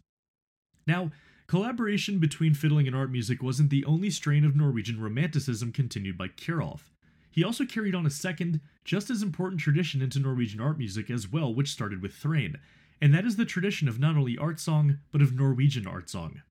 Now, 0.87 1.11
collaboration 1.47 2.19
between 2.19 2.55
fiddling 2.55 2.87
and 2.87 2.97
art 2.97 3.11
music 3.11 3.43
wasn't 3.43 3.71
the 3.71 3.85
only 3.85 4.11
strain 4.11 4.45
of 4.45 4.57
Norwegian 4.57 5.01
romanticism 5.01 5.73
continued 5.73 6.17
by 6.17 6.29
Kjerulf. 6.29 6.91
He 7.31 7.43
also 7.43 7.65
carried 7.65 7.95
on 7.95 8.07
a 8.07 8.11
second, 8.11 8.61
just 8.85 9.11
as 9.11 9.23
important 9.23 9.61
tradition 9.61 10.01
into 10.01 10.21
Norwegian 10.21 10.61
art 10.61 10.79
music 10.79 11.11
as 11.11 11.31
well, 11.31 11.53
which 11.53 11.71
started 11.71 12.01
with 12.01 12.15
Thrane, 12.15 12.59
and 13.01 13.13
that 13.13 13.27
is 13.27 13.37
the 13.37 13.45
tradition 13.45 13.89
of 13.89 13.99
not 13.99 14.17
only 14.17 14.39
art 14.39 14.61
song, 14.61 14.99
but 15.11 15.21
of 15.21 15.35
Norwegian 15.35 15.87
art 15.87 16.09
song. 16.09 16.43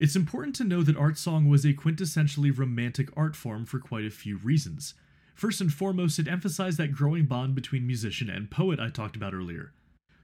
It's 0.00 0.16
important 0.16 0.54
to 0.56 0.64
know 0.64 0.82
that 0.82 0.96
art 0.96 1.18
song 1.18 1.48
was 1.48 1.64
a 1.64 1.74
quintessentially 1.74 2.56
romantic 2.56 3.08
art 3.16 3.34
form 3.34 3.64
for 3.64 3.78
quite 3.78 4.04
a 4.04 4.10
few 4.10 4.36
reasons. 4.38 4.94
First 5.34 5.60
and 5.60 5.72
foremost, 5.72 6.18
it 6.18 6.28
emphasized 6.28 6.78
that 6.78 6.92
growing 6.92 7.26
bond 7.26 7.54
between 7.54 7.86
musician 7.86 8.28
and 8.28 8.50
poet 8.50 8.80
I 8.80 8.90
talked 8.90 9.16
about 9.16 9.34
earlier. 9.34 9.72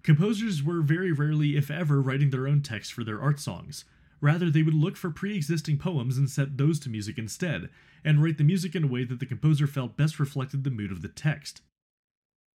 Composers 0.04 0.62
were 0.62 0.82
very 0.82 1.12
rarely, 1.12 1.56
if 1.56 1.70
ever, 1.70 2.00
writing 2.00 2.28
their 2.28 2.46
own 2.46 2.60
text 2.60 2.92
for 2.92 3.02
their 3.04 3.22
art 3.22 3.40
songs. 3.40 3.86
Rather, 4.20 4.50
they 4.50 4.62
would 4.62 4.74
look 4.74 4.96
for 4.96 5.10
pre 5.10 5.34
existing 5.34 5.78
poems 5.78 6.18
and 6.18 6.28
set 6.28 6.58
those 6.58 6.78
to 6.80 6.90
music 6.90 7.16
instead, 7.16 7.70
and 8.04 8.22
write 8.22 8.36
the 8.36 8.44
music 8.44 8.74
in 8.74 8.84
a 8.84 8.86
way 8.86 9.04
that 9.04 9.18
the 9.18 9.26
composer 9.26 9.66
felt 9.66 9.96
best 9.96 10.20
reflected 10.20 10.62
the 10.62 10.70
mood 10.70 10.92
of 10.92 11.00
the 11.00 11.08
text. 11.08 11.62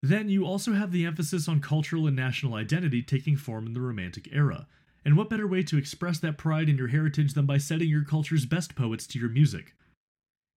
Then 0.02 0.28
you 0.28 0.44
also 0.44 0.74
have 0.74 0.92
the 0.92 1.06
emphasis 1.06 1.48
on 1.48 1.60
cultural 1.60 2.06
and 2.06 2.14
national 2.14 2.54
identity 2.54 3.02
taking 3.02 3.36
form 3.36 3.66
in 3.66 3.72
the 3.72 3.80
Romantic 3.80 4.28
era. 4.30 4.68
And 5.04 5.16
what 5.16 5.30
better 5.30 5.46
way 5.46 5.62
to 5.64 5.78
express 5.78 6.18
that 6.18 6.36
pride 6.36 6.68
in 6.68 6.76
your 6.76 6.88
heritage 6.88 7.32
than 7.32 7.46
by 7.46 7.56
setting 7.56 7.88
your 7.88 8.04
culture's 8.04 8.44
best 8.44 8.74
poets 8.74 9.06
to 9.08 9.18
your 9.18 9.30
music? 9.30 9.74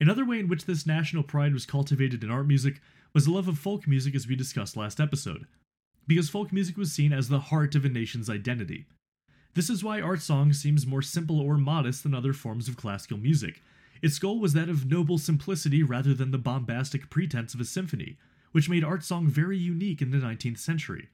Another 0.01 0.25
way 0.25 0.39
in 0.39 0.49
which 0.49 0.65
this 0.65 0.85
national 0.85 1.23
pride 1.23 1.53
was 1.53 1.65
cultivated 1.65 2.21
in 2.23 2.29
art 2.29 2.47
music 2.47 2.81
was 3.13 3.25
the 3.25 3.31
love 3.31 3.47
of 3.47 3.57
folk 3.57 3.87
music, 3.87 4.13
as 4.13 4.27
we 4.27 4.35
discussed 4.35 4.75
last 4.75 4.99
episode, 4.99 5.47
because 6.07 6.29
folk 6.29 6.51
music 6.51 6.77
was 6.77 6.91
seen 6.91 7.13
as 7.13 7.29
the 7.29 7.39
heart 7.39 7.75
of 7.75 7.85
a 7.85 7.89
nation's 7.89 8.29
identity. 8.29 8.85
This 9.53 9.69
is 9.69 9.83
why 9.83 10.01
art 10.01 10.21
song 10.21 10.53
seems 10.53 10.87
more 10.87 11.01
simple 11.01 11.39
or 11.39 11.57
modest 11.57 12.03
than 12.03 12.13
other 12.13 12.33
forms 12.33 12.67
of 12.67 12.77
classical 12.77 13.17
music, 13.17 13.61
its 14.01 14.17
goal 14.17 14.39
was 14.39 14.53
that 14.53 14.69
of 14.69 14.89
noble 14.89 15.17
simplicity 15.17 15.83
rather 15.83 16.13
than 16.13 16.31
the 16.31 16.37
bombastic 16.37 17.09
pretense 17.09 17.53
of 17.53 17.61
a 17.61 17.65
symphony, 17.65 18.17
which 18.51 18.69
made 18.69 18.83
art 18.83 19.03
song 19.03 19.27
very 19.27 19.57
unique 19.57 20.01
in 20.01 20.11
the 20.11 20.17
19th 20.17 20.57
century. 20.57 21.09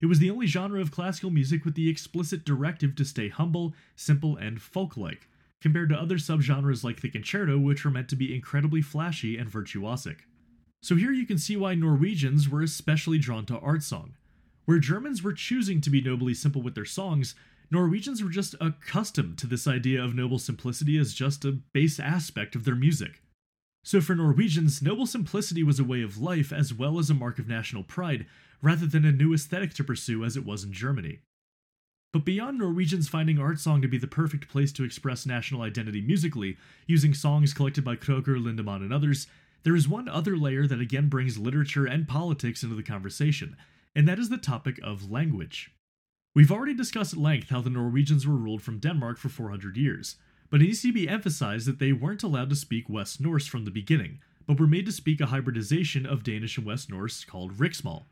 It 0.00 0.06
was 0.06 0.18
the 0.18 0.30
only 0.30 0.46
genre 0.46 0.80
of 0.80 0.90
classical 0.90 1.30
music 1.30 1.64
with 1.64 1.74
the 1.74 1.88
explicit 1.88 2.44
directive 2.44 2.94
to 2.96 3.04
stay 3.06 3.28
humble, 3.28 3.74
simple, 3.94 4.36
and 4.36 4.60
folk 4.60 4.98
like, 4.98 5.28
compared 5.62 5.88
to 5.88 5.98
other 5.98 6.16
subgenres 6.16 6.84
like 6.84 7.00
the 7.00 7.08
concerto, 7.08 7.58
which 7.58 7.84
were 7.84 7.90
meant 7.90 8.10
to 8.10 8.16
be 8.16 8.34
incredibly 8.34 8.82
flashy 8.82 9.38
and 9.38 9.50
virtuosic. 9.50 10.18
So 10.82 10.94
here 10.94 11.12
you 11.12 11.26
can 11.26 11.38
see 11.38 11.56
why 11.56 11.74
Norwegians 11.74 12.50
were 12.50 12.62
especially 12.62 13.18
drawn 13.18 13.46
to 13.46 13.58
art 13.58 13.82
song. 13.82 14.12
Where 14.66 14.78
Germans 14.80 15.22
were 15.22 15.32
choosing 15.32 15.80
to 15.80 15.90
be 15.90 16.02
nobly 16.02 16.34
simple 16.34 16.60
with 16.60 16.74
their 16.74 16.84
songs, 16.84 17.36
Norwegians 17.70 18.22
were 18.22 18.30
just 18.30 18.54
accustomed 18.60 19.38
to 19.38 19.46
this 19.46 19.66
idea 19.66 20.02
of 20.02 20.14
noble 20.14 20.38
simplicity 20.38 20.98
as 20.98 21.14
just 21.14 21.44
a 21.44 21.52
base 21.52 21.98
aspect 21.98 22.54
of 22.54 22.64
their 22.64 22.74
music. 22.74 23.22
So 23.84 24.00
for 24.00 24.16
Norwegians, 24.16 24.82
noble 24.82 25.06
simplicity 25.06 25.62
was 25.62 25.78
a 25.78 25.84
way 25.84 26.02
of 26.02 26.18
life 26.18 26.52
as 26.52 26.74
well 26.74 26.98
as 26.98 27.08
a 27.08 27.14
mark 27.14 27.38
of 27.38 27.46
national 27.46 27.84
pride, 27.84 28.26
rather 28.60 28.86
than 28.86 29.04
a 29.04 29.12
new 29.12 29.32
aesthetic 29.32 29.72
to 29.74 29.84
pursue 29.84 30.24
as 30.24 30.36
it 30.36 30.44
was 30.44 30.64
in 30.64 30.72
Germany. 30.72 31.20
But 32.12 32.24
beyond 32.24 32.58
Norwegians 32.58 33.08
finding 33.08 33.38
art 33.38 33.60
song 33.60 33.82
to 33.82 33.88
be 33.88 33.98
the 33.98 34.08
perfect 34.08 34.48
place 34.48 34.72
to 34.72 34.84
express 34.84 35.26
national 35.26 35.62
identity 35.62 36.00
musically, 36.00 36.56
using 36.88 37.14
songs 37.14 37.54
collected 37.54 37.84
by 37.84 37.94
Kroger, 37.94 38.42
Lindeman, 38.42 38.82
and 38.82 38.92
others, 38.92 39.28
there 39.62 39.76
is 39.76 39.88
one 39.88 40.08
other 40.08 40.36
layer 40.36 40.66
that 40.66 40.80
again 40.80 41.08
brings 41.08 41.38
literature 41.38 41.86
and 41.86 42.08
politics 42.08 42.64
into 42.64 42.74
the 42.74 42.82
conversation, 42.82 43.56
and 43.96 44.06
that 44.06 44.18
is 44.18 44.28
the 44.28 44.36
topic 44.36 44.78
of 44.84 45.10
language. 45.10 45.72
We've 46.34 46.52
already 46.52 46.74
discussed 46.74 47.14
at 47.14 47.18
length 47.18 47.48
how 47.48 47.62
the 47.62 47.70
Norwegians 47.70 48.26
were 48.26 48.36
ruled 48.36 48.60
from 48.60 48.78
Denmark 48.78 49.16
for 49.16 49.30
400 49.30 49.78
years, 49.78 50.16
but 50.50 50.60
it 50.60 50.64
needs 50.64 50.82
to 50.82 50.92
be 50.92 51.08
emphasized 51.08 51.66
that 51.66 51.78
they 51.78 51.92
weren't 51.92 52.22
allowed 52.22 52.50
to 52.50 52.56
speak 52.56 52.90
West 52.90 53.22
Norse 53.22 53.46
from 53.46 53.64
the 53.64 53.70
beginning, 53.70 54.20
but 54.46 54.60
were 54.60 54.66
made 54.66 54.84
to 54.84 54.92
speak 54.92 55.22
a 55.22 55.26
hybridization 55.26 56.04
of 56.04 56.22
Danish 56.22 56.58
and 56.58 56.66
West 56.66 56.90
Norse 56.90 57.24
called 57.24 57.56
Riksmål. 57.56 58.04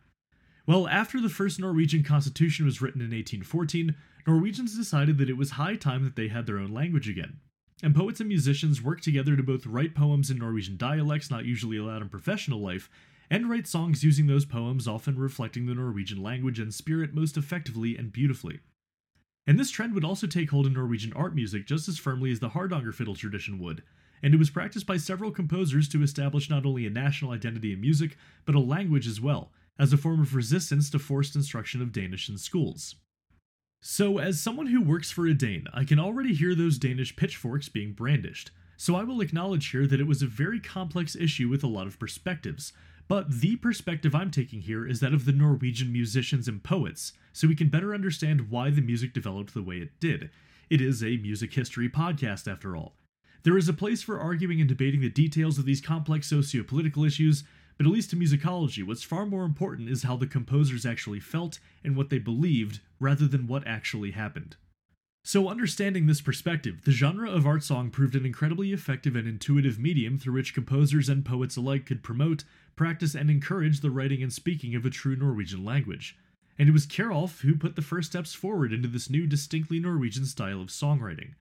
Well, 0.66 0.88
after 0.88 1.20
the 1.20 1.28
first 1.28 1.60
Norwegian 1.60 2.02
constitution 2.02 2.64
was 2.64 2.80
written 2.80 3.02
in 3.02 3.08
1814, 3.08 3.94
Norwegians 4.26 4.74
decided 4.74 5.18
that 5.18 5.28
it 5.28 5.36
was 5.36 5.52
high 5.52 5.76
time 5.76 6.02
that 6.04 6.16
they 6.16 6.28
had 6.28 6.46
their 6.46 6.58
own 6.58 6.72
language 6.72 7.10
again. 7.10 7.40
And 7.82 7.94
poets 7.94 8.20
and 8.20 8.28
musicians 8.30 8.80
worked 8.80 9.04
together 9.04 9.36
to 9.36 9.42
both 9.42 9.66
write 9.66 9.94
poems 9.94 10.30
in 10.30 10.38
Norwegian 10.38 10.78
dialects 10.78 11.30
not 11.30 11.44
usually 11.44 11.76
allowed 11.76 12.00
in 12.00 12.08
professional 12.08 12.60
life, 12.60 12.88
and 13.30 13.48
write 13.48 13.66
songs 13.66 14.04
using 14.04 14.26
those 14.26 14.44
poems, 14.44 14.86
often 14.86 15.18
reflecting 15.18 15.66
the 15.66 15.74
Norwegian 15.74 16.22
language 16.22 16.58
and 16.58 16.72
spirit 16.72 17.14
most 17.14 17.36
effectively 17.36 17.96
and 17.96 18.12
beautifully. 18.12 18.60
And 19.46 19.58
this 19.58 19.70
trend 19.70 19.94
would 19.94 20.04
also 20.04 20.26
take 20.26 20.50
hold 20.50 20.66
in 20.66 20.72
Norwegian 20.72 21.12
art 21.12 21.34
music 21.34 21.66
just 21.66 21.88
as 21.88 21.98
firmly 21.98 22.30
as 22.30 22.40
the 22.40 22.50
Hardanger 22.50 22.92
fiddle 22.92 23.14
tradition 23.14 23.58
would, 23.58 23.82
and 24.22 24.32
it 24.32 24.38
was 24.38 24.50
practiced 24.50 24.86
by 24.86 24.96
several 24.96 25.30
composers 25.30 25.88
to 25.90 26.02
establish 26.02 26.48
not 26.48 26.64
only 26.64 26.86
a 26.86 26.90
national 26.90 27.32
identity 27.32 27.72
in 27.72 27.80
music, 27.80 28.16
but 28.46 28.54
a 28.54 28.60
language 28.60 29.06
as 29.06 29.20
well, 29.20 29.52
as 29.78 29.92
a 29.92 29.98
form 29.98 30.20
of 30.20 30.34
resistance 30.34 30.88
to 30.90 30.98
forced 30.98 31.36
instruction 31.36 31.82
of 31.82 31.92
Danish 31.92 32.28
in 32.28 32.38
schools. 32.38 32.94
So, 33.82 34.16
as 34.16 34.40
someone 34.40 34.68
who 34.68 34.80
works 34.80 35.10
for 35.10 35.26
a 35.26 35.34
Dane, 35.34 35.66
I 35.74 35.84
can 35.84 35.98
already 35.98 36.32
hear 36.32 36.54
those 36.54 36.78
Danish 36.78 37.16
pitchforks 37.16 37.68
being 37.68 37.92
brandished, 37.92 38.50
so 38.78 38.96
I 38.96 39.04
will 39.04 39.20
acknowledge 39.20 39.68
here 39.68 39.86
that 39.86 40.00
it 40.00 40.06
was 40.06 40.22
a 40.22 40.26
very 40.26 40.58
complex 40.58 41.14
issue 41.14 41.50
with 41.50 41.62
a 41.62 41.68
lot 41.68 41.86
of 41.86 41.98
perspectives, 41.98 42.72
but 43.06 43.40
the 43.40 43.56
perspective 43.56 44.14
I'm 44.14 44.30
taking 44.30 44.62
here 44.62 44.86
is 44.86 45.00
that 45.00 45.12
of 45.12 45.24
the 45.24 45.32
Norwegian 45.32 45.92
musicians 45.92 46.48
and 46.48 46.62
poets, 46.62 47.12
so 47.32 47.46
we 47.46 47.54
can 47.54 47.68
better 47.68 47.94
understand 47.94 48.50
why 48.50 48.70
the 48.70 48.80
music 48.80 49.12
developed 49.12 49.54
the 49.54 49.62
way 49.62 49.76
it 49.76 50.00
did. 50.00 50.30
It 50.70 50.80
is 50.80 51.02
a 51.02 51.18
music 51.18 51.52
history 51.52 51.88
podcast, 51.88 52.50
after 52.50 52.76
all. 52.76 52.96
There 53.42 53.58
is 53.58 53.68
a 53.68 53.74
place 53.74 54.02
for 54.02 54.18
arguing 54.18 54.60
and 54.60 54.68
debating 54.68 55.02
the 55.02 55.10
details 55.10 55.58
of 55.58 55.66
these 55.66 55.82
complex 55.82 56.28
socio 56.28 56.62
political 56.62 57.04
issues, 57.04 57.44
but 57.76 57.86
at 57.86 57.92
least 57.92 58.10
to 58.10 58.16
musicology, 58.16 58.86
what's 58.86 59.02
far 59.02 59.26
more 59.26 59.44
important 59.44 59.90
is 59.90 60.04
how 60.04 60.16
the 60.16 60.26
composers 60.26 60.86
actually 60.86 61.20
felt 61.20 61.58
and 61.82 61.96
what 61.96 62.08
they 62.08 62.18
believed, 62.18 62.80
rather 62.98 63.26
than 63.26 63.46
what 63.46 63.66
actually 63.66 64.12
happened. 64.12 64.56
So, 65.26 65.48
understanding 65.48 66.04
this 66.04 66.20
perspective, 66.20 66.82
the 66.84 66.90
genre 66.90 67.30
of 67.30 67.46
art 67.46 67.64
song 67.64 67.88
proved 67.88 68.14
an 68.14 68.26
incredibly 68.26 68.74
effective 68.74 69.16
and 69.16 69.26
intuitive 69.26 69.78
medium 69.78 70.18
through 70.18 70.34
which 70.34 70.52
composers 70.52 71.08
and 71.08 71.24
poets 71.24 71.56
alike 71.56 71.86
could 71.86 72.02
promote, 72.02 72.44
practice, 72.76 73.14
and 73.14 73.30
encourage 73.30 73.80
the 73.80 73.90
writing 73.90 74.22
and 74.22 74.30
speaking 74.30 74.74
of 74.74 74.84
a 74.84 74.90
true 74.90 75.16
Norwegian 75.16 75.64
language. 75.64 76.14
And 76.58 76.68
it 76.68 76.72
was 76.72 76.86
Kjerulf 76.86 77.40
who 77.40 77.56
put 77.56 77.74
the 77.74 77.80
first 77.80 78.10
steps 78.10 78.34
forward 78.34 78.70
into 78.70 78.86
this 78.86 79.08
new, 79.08 79.26
distinctly 79.26 79.80
Norwegian 79.80 80.26
style 80.26 80.60
of 80.60 80.68
songwriting. 80.68 81.32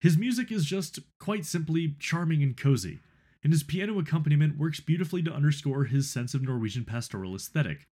His 0.00 0.16
music 0.16 0.50
is 0.50 0.64
just, 0.64 0.98
quite 1.20 1.44
simply, 1.44 1.94
charming 2.00 2.42
and 2.42 2.56
cozy, 2.56 3.00
and 3.44 3.52
his 3.52 3.62
piano 3.62 3.98
accompaniment 3.98 4.56
works 4.56 4.80
beautifully 4.80 5.22
to 5.24 5.32
underscore 5.32 5.84
his 5.84 6.08
sense 6.08 6.32
of 6.32 6.42
Norwegian 6.42 6.86
pastoral 6.86 7.34
aesthetic. 7.34 7.86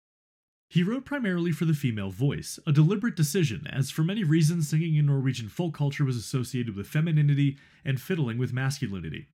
He 0.71 0.85
wrote 0.85 1.05
primarily 1.05 1.51
for 1.51 1.65
the 1.65 1.75
female 1.75 2.11
voice, 2.11 2.61
a 2.65 2.71
deliberate 2.71 3.17
decision, 3.17 3.67
as 3.67 3.91
for 3.91 4.05
many 4.05 4.23
reasons 4.23 4.69
singing 4.69 4.95
in 4.95 5.07
Norwegian 5.07 5.49
folk 5.49 5.75
culture 5.75 6.05
was 6.05 6.17
associated 6.17 6.77
with 6.77 6.87
femininity 6.87 7.59
and 7.85 8.01
fiddling 8.01 8.39
with 8.39 8.53
masculinity. 8.53 9.27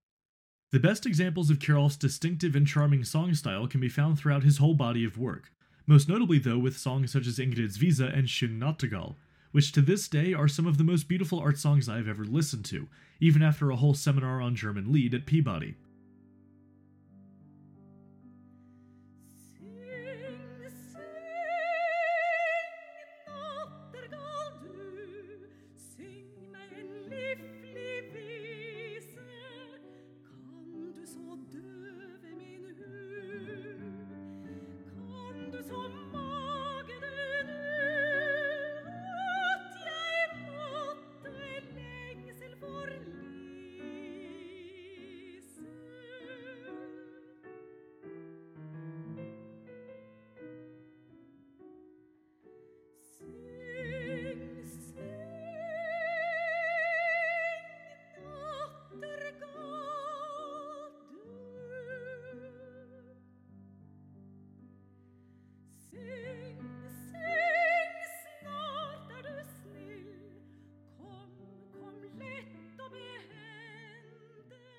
The 0.72 0.80
best 0.80 1.04
examples 1.04 1.50
of 1.50 1.58
Kjerulf's 1.58 1.98
distinctive 1.98 2.56
and 2.56 2.66
charming 2.66 3.04
song 3.04 3.34
style 3.34 3.66
can 3.68 3.80
be 3.80 3.90
found 3.90 4.18
throughout 4.18 4.44
his 4.44 4.56
whole 4.56 4.72
body 4.72 5.04
of 5.04 5.18
work, 5.18 5.52
most 5.86 6.08
notably 6.08 6.38
though 6.38 6.56
with 6.56 6.78
songs 6.78 7.12
such 7.12 7.26
as 7.26 7.38
Ingrid's 7.38 7.76
Visa 7.76 8.06
and 8.06 8.28
Syng 8.28 8.58
Nattergal, 8.58 9.16
which 9.52 9.72
to 9.72 9.82
this 9.82 10.08
day 10.08 10.32
are 10.32 10.48
some 10.48 10.66
of 10.66 10.78
the 10.78 10.84
most 10.84 11.06
beautiful 11.06 11.38
art 11.38 11.58
songs 11.58 11.86
I 11.86 11.98
have 11.98 12.08
ever 12.08 12.24
listened 12.24 12.64
to, 12.66 12.88
even 13.20 13.42
after 13.42 13.70
a 13.70 13.76
whole 13.76 13.94
seminar 13.94 14.40
on 14.40 14.56
German 14.56 14.90
lied 14.90 15.12
at 15.12 15.26
Peabody. 15.26 15.74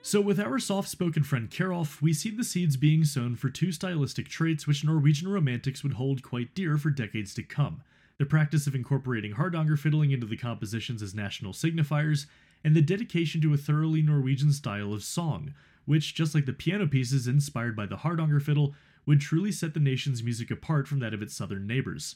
So, 0.08 0.22
with 0.22 0.40
our 0.40 0.58
soft 0.58 0.88
spoken 0.88 1.24
friend 1.24 1.52
Kjerulf, 1.52 2.02
we 2.02 2.14
see 2.14 2.30
the 2.30 2.46
seeds 2.46 2.78
being 2.78 3.04
sown 3.04 3.36
for 3.36 3.50
two 3.50 3.74
stylistic 3.74 4.30
traits 4.30 4.66
which 4.66 4.86
Norwegian 4.86 5.28
romantics 5.28 5.84
would 5.84 5.96
hold 5.96 6.24
quite 6.24 6.56
dear 6.56 6.78
for 6.78 6.90
decades 6.90 7.34
to 7.34 7.44
come 7.44 7.82
the 8.18 8.26
practice 8.26 8.68
of 8.68 8.74
incorporating 8.74 9.34
Hardanger 9.34 9.76
fiddling 9.76 10.12
into 10.12 10.26
the 10.26 10.38
compositions 10.38 11.02
as 11.02 11.14
national 11.14 11.52
signifiers, 11.52 12.26
and 12.64 12.74
the 12.74 12.82
dedication 12.82 13.42
to 13.42 13.54
a 13.54 13.58
thoroughly 13.58 14.02
Norwegian 14.02 14.54
style 14.54 14.94
of 14.94 15.04
song, 15.04 15.54
which, 15.84 16.16
just 16.16 16.34
like 16.34 16.46
the 16.46 16.54
piano 16.54 16.88
pieces 16.88 17.28
inspired 17.28 17.76
by 17.76 17.86
the 17.86 17.98
Hardanger 17.98 18.40
fiddle, 18.40 18.74
would 19.06 19.20
truly 19.20 19.52
set 19.52 19.74
the 19.74 19.80
nation's 19.82 20.24
music 20.24 20.50
apart 20.50 20.88
from 20.88 21.00
that 21.00 21.14
of 21.14 21.22
its 21.22 21.36
southern 21.36 21.68
neighbors. 21.68 22.16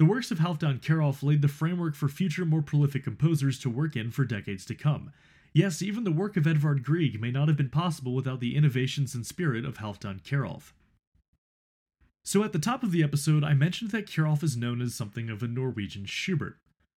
The 0.00 0.04
works 0.04 0.32
of 0.32 0.40
Halfdan 0.40 0.80
Kjerulf 0.80 1.22
laid 1.22 1.42
the 1.42 1.48
framework 1.48 1.94
for 1.94 2.08
future 2.08 2.44
more 2.44 2.62
prolific 2.62 3.04
composers 3.04 3.60
to 3.60 3.70
work 3.70 3.94
in 3.94 4.10
for 4.10 4.24
decades 4.24 4.64
to 4.64 4.74
come. 4.74 5.12
Yes, 5.54 5.80
even 5.82 6.02
the 6.02 6.10
work 6.10 6.36
of 6.36 6.48
Edvard 6.48 6.82
Grieg 6.82 7.20
may 7.20 7.30
not 7.30 7.46
have 7.46 7.56
been 7.56 7.70
possible 7.70 8.12
without 8.12 8.40
the 8.40 8.56
innovations 8.56 9.14
and 9.14 9.24
spirit 9.24 9.64
of 9.64 9.78
Halfdan 9.78 10.20
Kjerulf. 10.20 10.72
So 12.24 12.42
at 12.42 12.52
the 12.52 12.58
top 12.58 12.82
of 12.82 12.90
the 12.90 13.04
episode, 13.04 13.44
I 13.44 13.54
mentioned 13.54 13.92
that 13.92 14.06
Kjerulf 14.06 14.42
is 14.42 14.56
known 14.56 14.80
as 14.82 14.94
something 14.94 15.30
of 15.30 15.44
a 15.44 15.46
Norwegian 15.46 16.06
Schubert. 16.06 16.56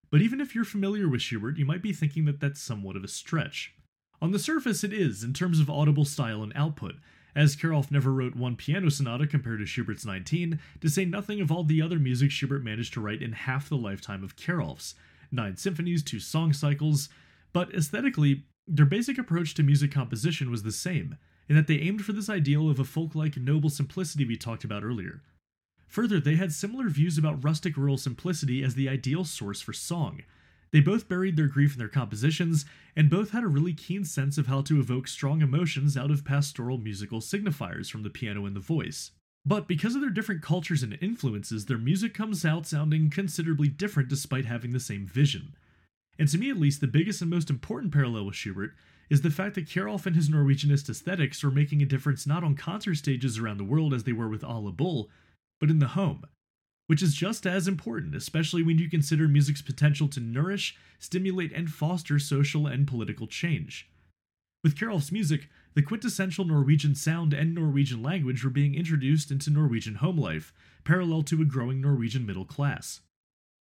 But 0.10 0.22
even 0.22 0.42
if 0.42 0.56
you're 0.56 0.64
familiar 0.64 1.08
with 1.08 1.22
Schubert, 1.22 1.58
you 1.58 1.66
might 1.66 1.84
be 1.84 1.94
thinking 1.94 2.26
that 2.26 2.40
that's 2.40 2.62
somewhat 2.62 2.96
of 2.96 3.04
a 3.04 3.10
stretch. 3.10 3.74
On 4.22 4.32
the 4.32 4.40
surface, 4.40 4.84
it 4.84 4.94
is, 4.94 5.24
in 5.24 5.34
terms 5.34 5.60
of 5.60 5.70
audible 5.70 6.06
style 6.06 6.42
and 6.42 6.54
output, 6.56 6.96
as 7.36 7.56
Kjerulf 7.56 7.92
never 7.92 8.12
wrote 8.12 8.36
one 8.36 8.56
piano 8.56 8.90
sonata 8.90 9.28
compared 9.28 9.60
to 9.60 9.68
Schubert's 9.68 10.06
19, 10.06 10.60
to 10.82 10.90
say 10.90 11.06
nothing 11.06 11.42
of 11.42 11.52
all 11.52 11.64
the 11.64 11.84
other 11.84 12.00
music 12.00 12.32
Schubert 12.32 12.64
managed 12.64 12.94
to 12.94 13.02
write 13.02 13.22
in 13.22 13.34
half 13.34 13.70
the 13.70 13.78
lifetime 13.78 14.24
of 14.24 14.36
Kjerulf's 14.36 14.96
nine 15.32 15.58
symphonies, 15.58 16.02
two 16.02 16.20
song 16.20 16.54
cycles. 16.54 17.10
But 17.54 17.74
aesthetically, 17.74 18.44
their 18.68 18.86
basic 18.86 19.18
approach 19.18 19.54
to 19.56 19.64
music 19.64 19.92
composition 19.92 20.52
was 20.52 20.64
the 20.64 20.72
same, 20.72 21.18
in 21.48 21.56
that 21.56 21.68
they 21.68 21.80
aimed 21.80 22.04
for 22.04 22.14
this 22.14 22.30
ideal 22.30 22.70
of 22.70 22.80
a 22.80 22.84
folk 22.84 23.16
like 23.16 23.38
noble 23.38 23.70
simplicity 23.70 24.26
we 24.26 24.36
talked 24.36 24.64
about 24.64 24.84
earlier. 24.84 25.22
Further, 25.88 26.20
they 26.20 26.36
had 26.36 26.52
similar 26.52 26.90
views 26.90 27.18
about 27.18 27.44
rustic 27.44 27.78
rural 27.78 27.98
simplicity 27.98 28.64
as 28.64 28.76
the 28.76 28.90
ideal 28.90 29.24
source 29.24 29.62
for 29.62 29.72
song, 29.72 30.22
they 30.72 30.82
both 30.82 31.08
buried 31.08 31.38
their 31.38 31.48
grief 31.48 31.74
in 31.74 31.80
their 31.80 31.88
compositions, 31.88 32.66
and 32.96 33.10
both 33.10 33.32
had 33.32 33.44
a 33.44 33.48
really 33.48 33.74
keen 33.74 34.04
sense 34.04 34.38
of 34.38 34.48
how 34.48 34.62
to 34.64 34.80
evoke 34.80 35.08
strong 35.08 35.42
emotions 35.42 35.96
out 35.96 36.12
of 36.12 36.26
pastoral 36.26 36.78
musical 36.78 37.22
signifiers 37.22 37.90
from 37.90 38.04
the 38.04 38.10
piano 38.10 38.46
and 38.46 38.56
the 38.56 38.62
voice. 38.62 39.12
But 39.46 39.68
because 39.68 39.96
of 39.96 40.02
their 40.02 40.10
different 40.10 40.42
cultures 40.42 40.84
and 40.84 40.98
influences, 41.02 41.66
their 41.66 41.78
music 41.78 42.14
comes 42.14 42.44
out 42.44 42.68
sounding 42.68 43.10
considerably 43.10 43.70
different 43.70 44.10
despite 44.10 44.46
having 44.46 44.72
the 44.72 44.80
same 44.80 45.06
vision. 45.06 45.56
And 46.20 46.28
to 46.30 46.38
me, 46.38 46.50
at 46.50 46.58
least, 46.58 46.82
the 46.82 46.88
biggest 46.88 47.22
and 47.22 47.30
most 47.30 47.50
important 47.50 47.94
parallel 47.94 48.26
with 48.26 48.36
Schubert 48.36 48.74
is 49.10 49.22
the 49.22 49.30
fact 49.30 49.56
that 49.56 49.68
Kjerulf 49.68 50.06
and 50.06 50.16
his 50.16 50.30
Norwegianist 50.30 50.90
aesthetics 50.90 51.44
were 51.44 51.52
making 51.52 51.82
a 51.82 51.86
difference 51.86 52.28
not 52.28 52.44
on 52.44 52.56
concert 52.56 52.96
stages 52.96 53.38
around 53.38 53.58
the 53.58 53.64
world 53.64 53.94
as 53.94 54.04
they 54.04 54.12
were 54.12 54.28
with 54.28 54.44
Ole 54.44 54.72
Bull, 54.72 55.10
but 55.60 55.70
in 55.70 55.80
the 55.80 55.90
home 55.90 56.26
which 56.88 57.04
is 57.04 57.14
just 57.14 57.46
as 57.46 57.68
important, 57.68 58.16
especially 58.16 58.64
when 58.64 58.80
you 58.80 58.90
consider 58.90 59.28
music's 59.28 59.62
potential 59.62 60.08
to 60.08 60.20
nourish, 60.20 60.76
stimulate, 61.00 61.52
and 61.54 61.70
foster 61.70 62.18
social 62.18 62.66
and 62.66 62.88
political 62.88 63.28
change. 63.28 63.90
With 64.64 64.76
Kjerulf's 64.76 65.12
music, 65.12 65.50
the 65.76 65.82
quintessential 65.82 66.46
Norwegian 66.46 66.96
sound 66.96 67.34
and 67.34 67.54
Norwegian 67.54 68.02
language 68.02 68.44
were 68.44 68.50
being 68.50 68.74
introduced 68.74 69.30
into 69.32 69.52
Norwegian 69.52 69.96
home 69.96 70.18
life, 70.18 70.54
parallel 70.84 71.24
to 71.24 71.42
a 71.42 71.46
growing 71.46 71.82
Norwegian 71.82 72.26
middle 72.26 72.46
class. 72.46 73.02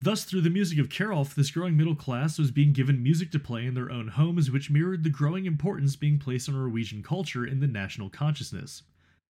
Thus, 0.03 0.25
through 0.25 0.43
the 0.43 0.50
music 0.50 0.79
of 0.79 0.91
Kjerulf, 0.91 1.35
this 1.35 1.50
growing 1.50 1.76
middle 1.76 1.95
class 1.95 2.38
was 2.38 2.50
being 2.50 2.73
given 2.73 3.03
music 3.03 3.31
to 3.33 3.38
play 3.38 3.65
in 3.65 3.75
their 3.75 3.91
own 3.91 4.09
homes, 4.09 4.50
which 4.50 4.71
mirrored 4.71 5.05
the 5.05 5.11
growing 5.11 5.47
importance 5.47 5.97
being 5.97 6.19
placed 6.19 6.49
on 6.49 6.55
Norwegian 6.55 7.03
culture 7.03 7.47
in 7.47 7.61
the 7.61 7.67
national 7.67 8.11
consciousness. 8.11 8.82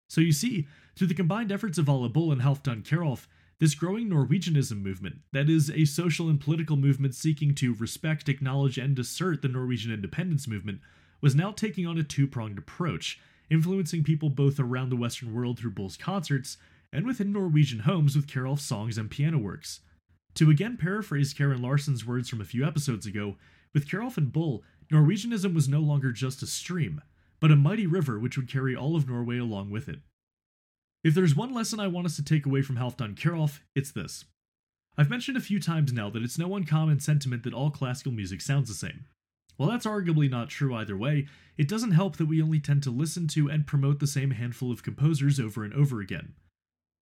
So 0.09 0.21
you 0.21 0.33
see, 0.33 0.67
through 0.97 1.07
the 1.07 1.15
combined 1.15 1.53
efforts 1.53 1.79
of 1.79 1.89
Ole 1.89 2.09
Bull 2.09 2.33
and 2.33 2.43
Halfdan 2.43 2.83
Kjerulf, 2.83 3.27
this 3.59 3.75
growing 3.75 4.11
Norwegianism 4.11 4.83
movement, 4.83 5.21
that 5.33 5.49
is, 5.49 5.71
a 5.71 5.85
social 5.87 6.29
and 6.29 6.41
political 6.41 6.77
movement 6.77 7.15
seeking 7.15 7.55
to 7.55 7.75
respect, 7.75 8.29
acknowledge, 8.29 8.77
and 8.77 8.99
assert 8.99 9.41
the 9.43 9.49
Norwegian 9.49 9.93
independence 9.93 10.47
movement, 10.47 10.81
was 11.21 11.35
now 11.35 11.53
taking 11.53 11.87
on 11.87 11.97
a 11.97 12.03
two 12.03 12.27
pronged 12.27 12.59
approach, 12.59 13.19
influencing 13.49 14.05
people 14.05 14.29
both 14.29 14.61
around 14.61 14.91
the 14.91 14.97
Western 14.97 15.33
world 15.33 15.59
through 15.59 15.71
Bull's 15.71 15.97
concerts 15.97 16.59
and 16.93 17.07
within 17.07 17.33
Norwegian 17.33 17.81
homes 17.81 18.15
with 18.15 18.27
Kjerulf's 18.27 18.63
songs 18.63 18.99
and 18.99 19.11
piano 19.11 19.39
works. 19.39 19.81
To 20.37 20.51
again 20.51 20.77
paraphrase 20.77 21.33
Karen 21.33 21.63
Larson's 21.63 22.07
words 22.07 22.29
from 22.29 22.43
a 22.43 22.45
few 22.45 22.63
episodes 22.63 23.07
ago, 23.07 23.37
with 23.73 23.89
Kjerulf 23.89 24.19
and 24.19 24.31
Bull, 24.31 24.63
Norwegianism 24.93 25.55
was 25.55 25.67
no 25.67 25.81
longer 25.81 26.13
just 26.13 26.43
a 26.43 26.47
stream, 26.47 27.01
but 27.41 27.51
a 27.51 27.57
mighty 27.57 27.87
river 27.87 28.19
which 28.19 28.37
would 28.37 28.47
carry 28.47 28.77
all 28.77 28.97
of 28.97 29.09
Norway 29.09 29.39
along 29.39 29.71
with 29.71 29.89
it. 29.89 30.01
If 31.03 31.15
there's 31.15 31.35
one 31.35 31.55
lesson 31.55 31.81
I 31.81 31.87
want 31.87 32.07
us 32.07 32.17
to 32.17 32.25
take 32.25 32.45
away 32.45 32.61
from 32.61 32.77
Halfdan 32.77 33.15
Kjerulf, 33.15 33.61
it's 33.75 33.91
this. 33.91 34.27
I've 34.99 35.09
mentioned 35.09 35.39
a 35.39 35.41
few 35.41 35.59
times 35.59 35.91
now 35.91 36.11
that 36.11 36.23
it's 36.23 36.39
no 36.39 36.55
uncommon 36.55 37.01
sentiment 37.01 37.43
that 37.45 37.55
all 37.55 37.71
classical 37.71 38.13
music 38.13 38.43
sounds 38.43 38.69
the 38.69 38.75
same. 38.75 39.07
While 39.57 39.71
that's 39.71 39.87
arguably 39.87 40.31
not 40.31 40.51
true 40.51 40.75
either 40.75 40.99
way, 40.99 41.29
it 41.57 41.67
doesn't 41.67 41.93
help 41.93 42.19
that 42.19 42.29
we 42.29 42.43
only 42.43 42.61
tend 42.61 42.83
to 42.83 42.91
listen 42.91 43.27
to 43.29 43.49
and 43.49 43.67
promote 43.67 44.01
the 44.01 44.07
same 44.07 44.33
handful 44.33 44.71
of 44.71 44.83
composers 44.83 45.41
over 45.41 45.65
and 45.65 45.73
over 45.73 46.03
again. 46.03 46.35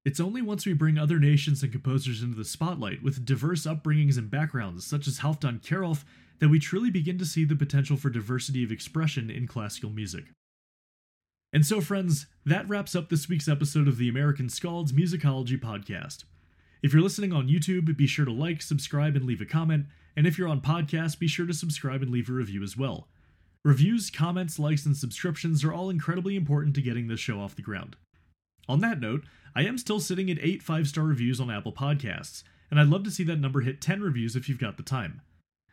It's 0.04 0.20
only 0.20 0.42
once 0.42 0.66
we 0.66 0.74
bring 0.74 0.98
other 0.98 1.18
nations 1.18 1.62
and 1.62 1.72
composers 1.72 2.22
into 2.22 2.36
the 2.36 2.44
spotlight 2.44 3.02
with 3.02 3.24
diverse 3.24 3.64
upbringings 3.64 4.18
and 4.18 4.30
backgrounds, 4.30 4.86
such 4.86 5.06
as 5.06 5.20
Halfdan 5.20 5.62
Kjerulf, 5.62 6.04
that 6.40 6.50
we 6.50 6.58
truly 6.58 6.90
begin 6.90 7.16
to 7.18 7.24
see 7.24 7.44
the 7.44 7.56
potential 7.56 7.96
for 7.96 8.10
diversity 8.10 8.62
of 8.62 8.70
expression 8.70 9.30
in 9.30 9.46
classical 9.46 9.88
music. 9.88 10.24
And 11.54 11.64
so, 11.64 11.80
friends, 11.80 12.26
that 12.44 12.68
wraps 12.68 12.94
up 12.94 13.08
this 13.08 13.28
week's 13.30 13.48
episode 13.48 13.88
of 13.88 13.96
the 13.96 14.08
American 14.08 14.50
Scalds 14.50 14.92
Musicology 14.92 15.58
Podcast. 15.58 16.24
If 16.82 16.92
you're 16.92 17.00
listening 17.00 17.32
on 17.32 17.48
YouTube, 17.48 17.96
be 17.96 18.06
sure 18.06 18.26
to 18.26 18.32
like, 18.32 18.60
subscribe, 18.60 19.16
and 19.16 19.24
leave 19.24 19.40
a 19.40 19.46
comment. 19.46 19.86
And 20.16 20.26
if 20.26 20.36
you're 20.36 20.48
on 20.48 20.60
podcast, 20.60 21.18
be 21.18 21.28
sure 21.28 21.46
to 21.46 21.54
subscribe 21.54 22.02
and 22.02 22.10
leave 22.10 22.28
a 22.28 22.32
review 22.32 22.62
as 22.62 22.76
well. 22.76 23.08
Reviews, 23.64 24.10
comments, 24.10 24.58
likes, 24.58 24.84
and 24.84 24.94
subscriptions 24.94 25.64
are 25.64 25.72
all 25.72 25.88
incredibly 25.88 26.36
important 26.36 26.74
to 26.74 26.82
getting 26.82 27.08
this 27.08 27.20
show 27.20 27.40
off 27.40 27.56
the 27.56 27.62
ground. 27.62 27.96
On 28.68 28.80
that 28.80 29.00
note, 29.00 29.24
I 29.54 29.62
am 29.64 29.78
still 29.78 30.00
sitting 30.00 30.30
at 30.30 30.38
8 30.40 30.62
5 30.62 30.88
star 30.88 31.04
reviews 31.04 31.40
on 31.40 31.50
Apple 31.50 31.72
Podcasts, 31.72 32.42
and 32.70 32.80
I'd 32.80 32.88
love 32.88 33.04
to 33.04 33.10
see 33.10 33.24
that 33.24 33.40
number 33.40 33.60
hit 33.60 33.80
10 33.80 34.02
reviews 34.02 34.36
if 34.36 34.48
you've 34.48 34.58
got 34.58 34.76
the 34.76 34.82
time. 34.82 35.20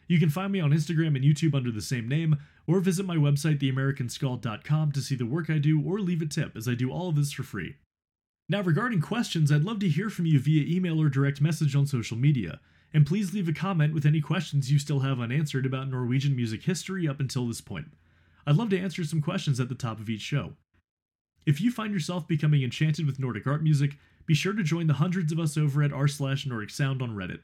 You 0.07 0.19
can 0.19 0.29
find 0.29 0.51
me 0.51 0.59
on 0.59 0.71
Instagram 0.71 1.15
and 1.15 1.23
YouTube 1.23 1.55
under 1.55 1.71
the 1.71 1.81
same 1.81 2.07
name, 2.07 2.37
or 2.67 2.81
visit 2.81 3.05
my 3.05 3.15
website, 3.15 3.59
theamericanscald.com, 3.59 4.91
to 4.91 5.01
see 5.01 5.15
the 5.15 5.25
work 5.25 5.49
I 5.49 5.57
do 5.57 5.81
or 5.81 5.99
leave 5.99 6.21
a 6.21 6.25
tip, 6.25 6.57
as 6.57 6.67
I 6.67 6.73
do 6.73 6.91
all 6.91 7.09
of 7.09 7.15
this 7.15 7.31
for 7.31 7.43
free. 7.43 7.75
Now, 8.49 8.61
regarding 8.61 8.99
questions, 8.99 9.51
I'd 9.51 9.63
love 9.63 9.79
to 9.79 9.87
hear 9.87 10.09
from 10.09 10.25
you 10.25 10.37
via 10.37 10.65
email 10.67 11.01
or 11.01 11.07
direct 11.07 11.39
message 11.39 11.77
on 11.77 11.87
social 11.87 12.17
media, 12.17 12.59
and 12.93 13.05
please 13.05 13.33
leave 13.33 13.47
a 13.47 13.53
comment 13.53 13.93
with 13.93 14.05
any 14.05 14.19
questions 14.19 14.69
you 14.69 14.77
still 14.77 14.99
have 14.99 15.21
unanswered 15.21 15.65
about 15.65 15.87
Norwegian 15.87 16.35
music 16.35 16.63
history 16.63 17.07
up 17.07 17.21
until 17.21 17.47
this 17.47 17.61
point. 17.61 17.93
I'd 18.45 18.57
love 18.57 18.69
to 18.71 18.79
answer 18.79 19.05
some 19.05 19.21
questions 19.21 19.61
at 19.61 19.69
the 19.69 19.75
top 19.75 20.01
of 20.01 20.09
each 20.09 20.19
show. 20.19 20.53
If 21.45 21.59
you 21.59 21.71
find 21.71 21.93
yourself 21.93 22.27
becoming 22.27 22.63
enchanted 22.63 23.05
with 23.05 23.19
Nordic 23.19 23.47
art 23.47 23.63
music, 23.63 23.97
be 24.25 24.35
sure 24.35 24.53
to 24.53 24.63
join 24.63 24.87
the 24.87 24.93
hundreds 24.93 25.31
of 25.31 25.39
us 25.39 25.57
over 25.57 25.81
at 25.81 25.91
r 25.91 26.07
slash 26.07 26.45
Nordic 26.45 26.69
Sound 26.69 27.01
on 27.01 27.15
Reddit. 27.15 27.39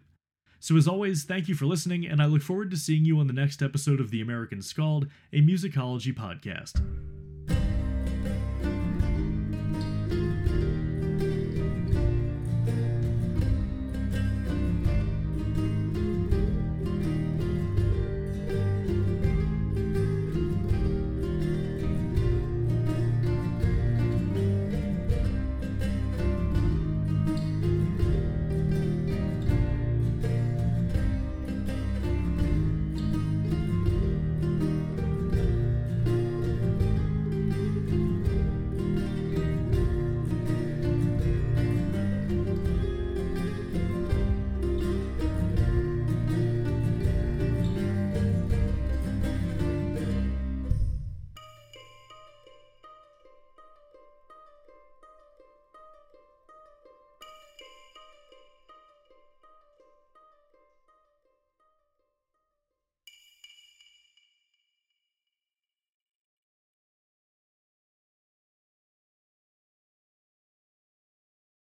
So, 0.59 0.75
as 0.75 0.87
always, 0.87 1.23
thank 1.23 1.47
you 1.47 1.55
for 1.55 1.65
listening, 1.65 2.05
and 2.05 2.21
I 2.21 2.25
look 2.25 2.41
forward 2.41 2.71
to 2.71 2.77
seeing 2.77 3.05
you 3.05 3.19
on 3.19 3.27
the 3.27 3.33
next 3.33 3.61
episode 3.61 3.99
of 3.99 4.09
The 4.09 4.21
American 4.21 4.61
Scald, 4.61 5.07
a 5.33 5.41
musicology 5.41 6.13
podcast. 6.15 6.81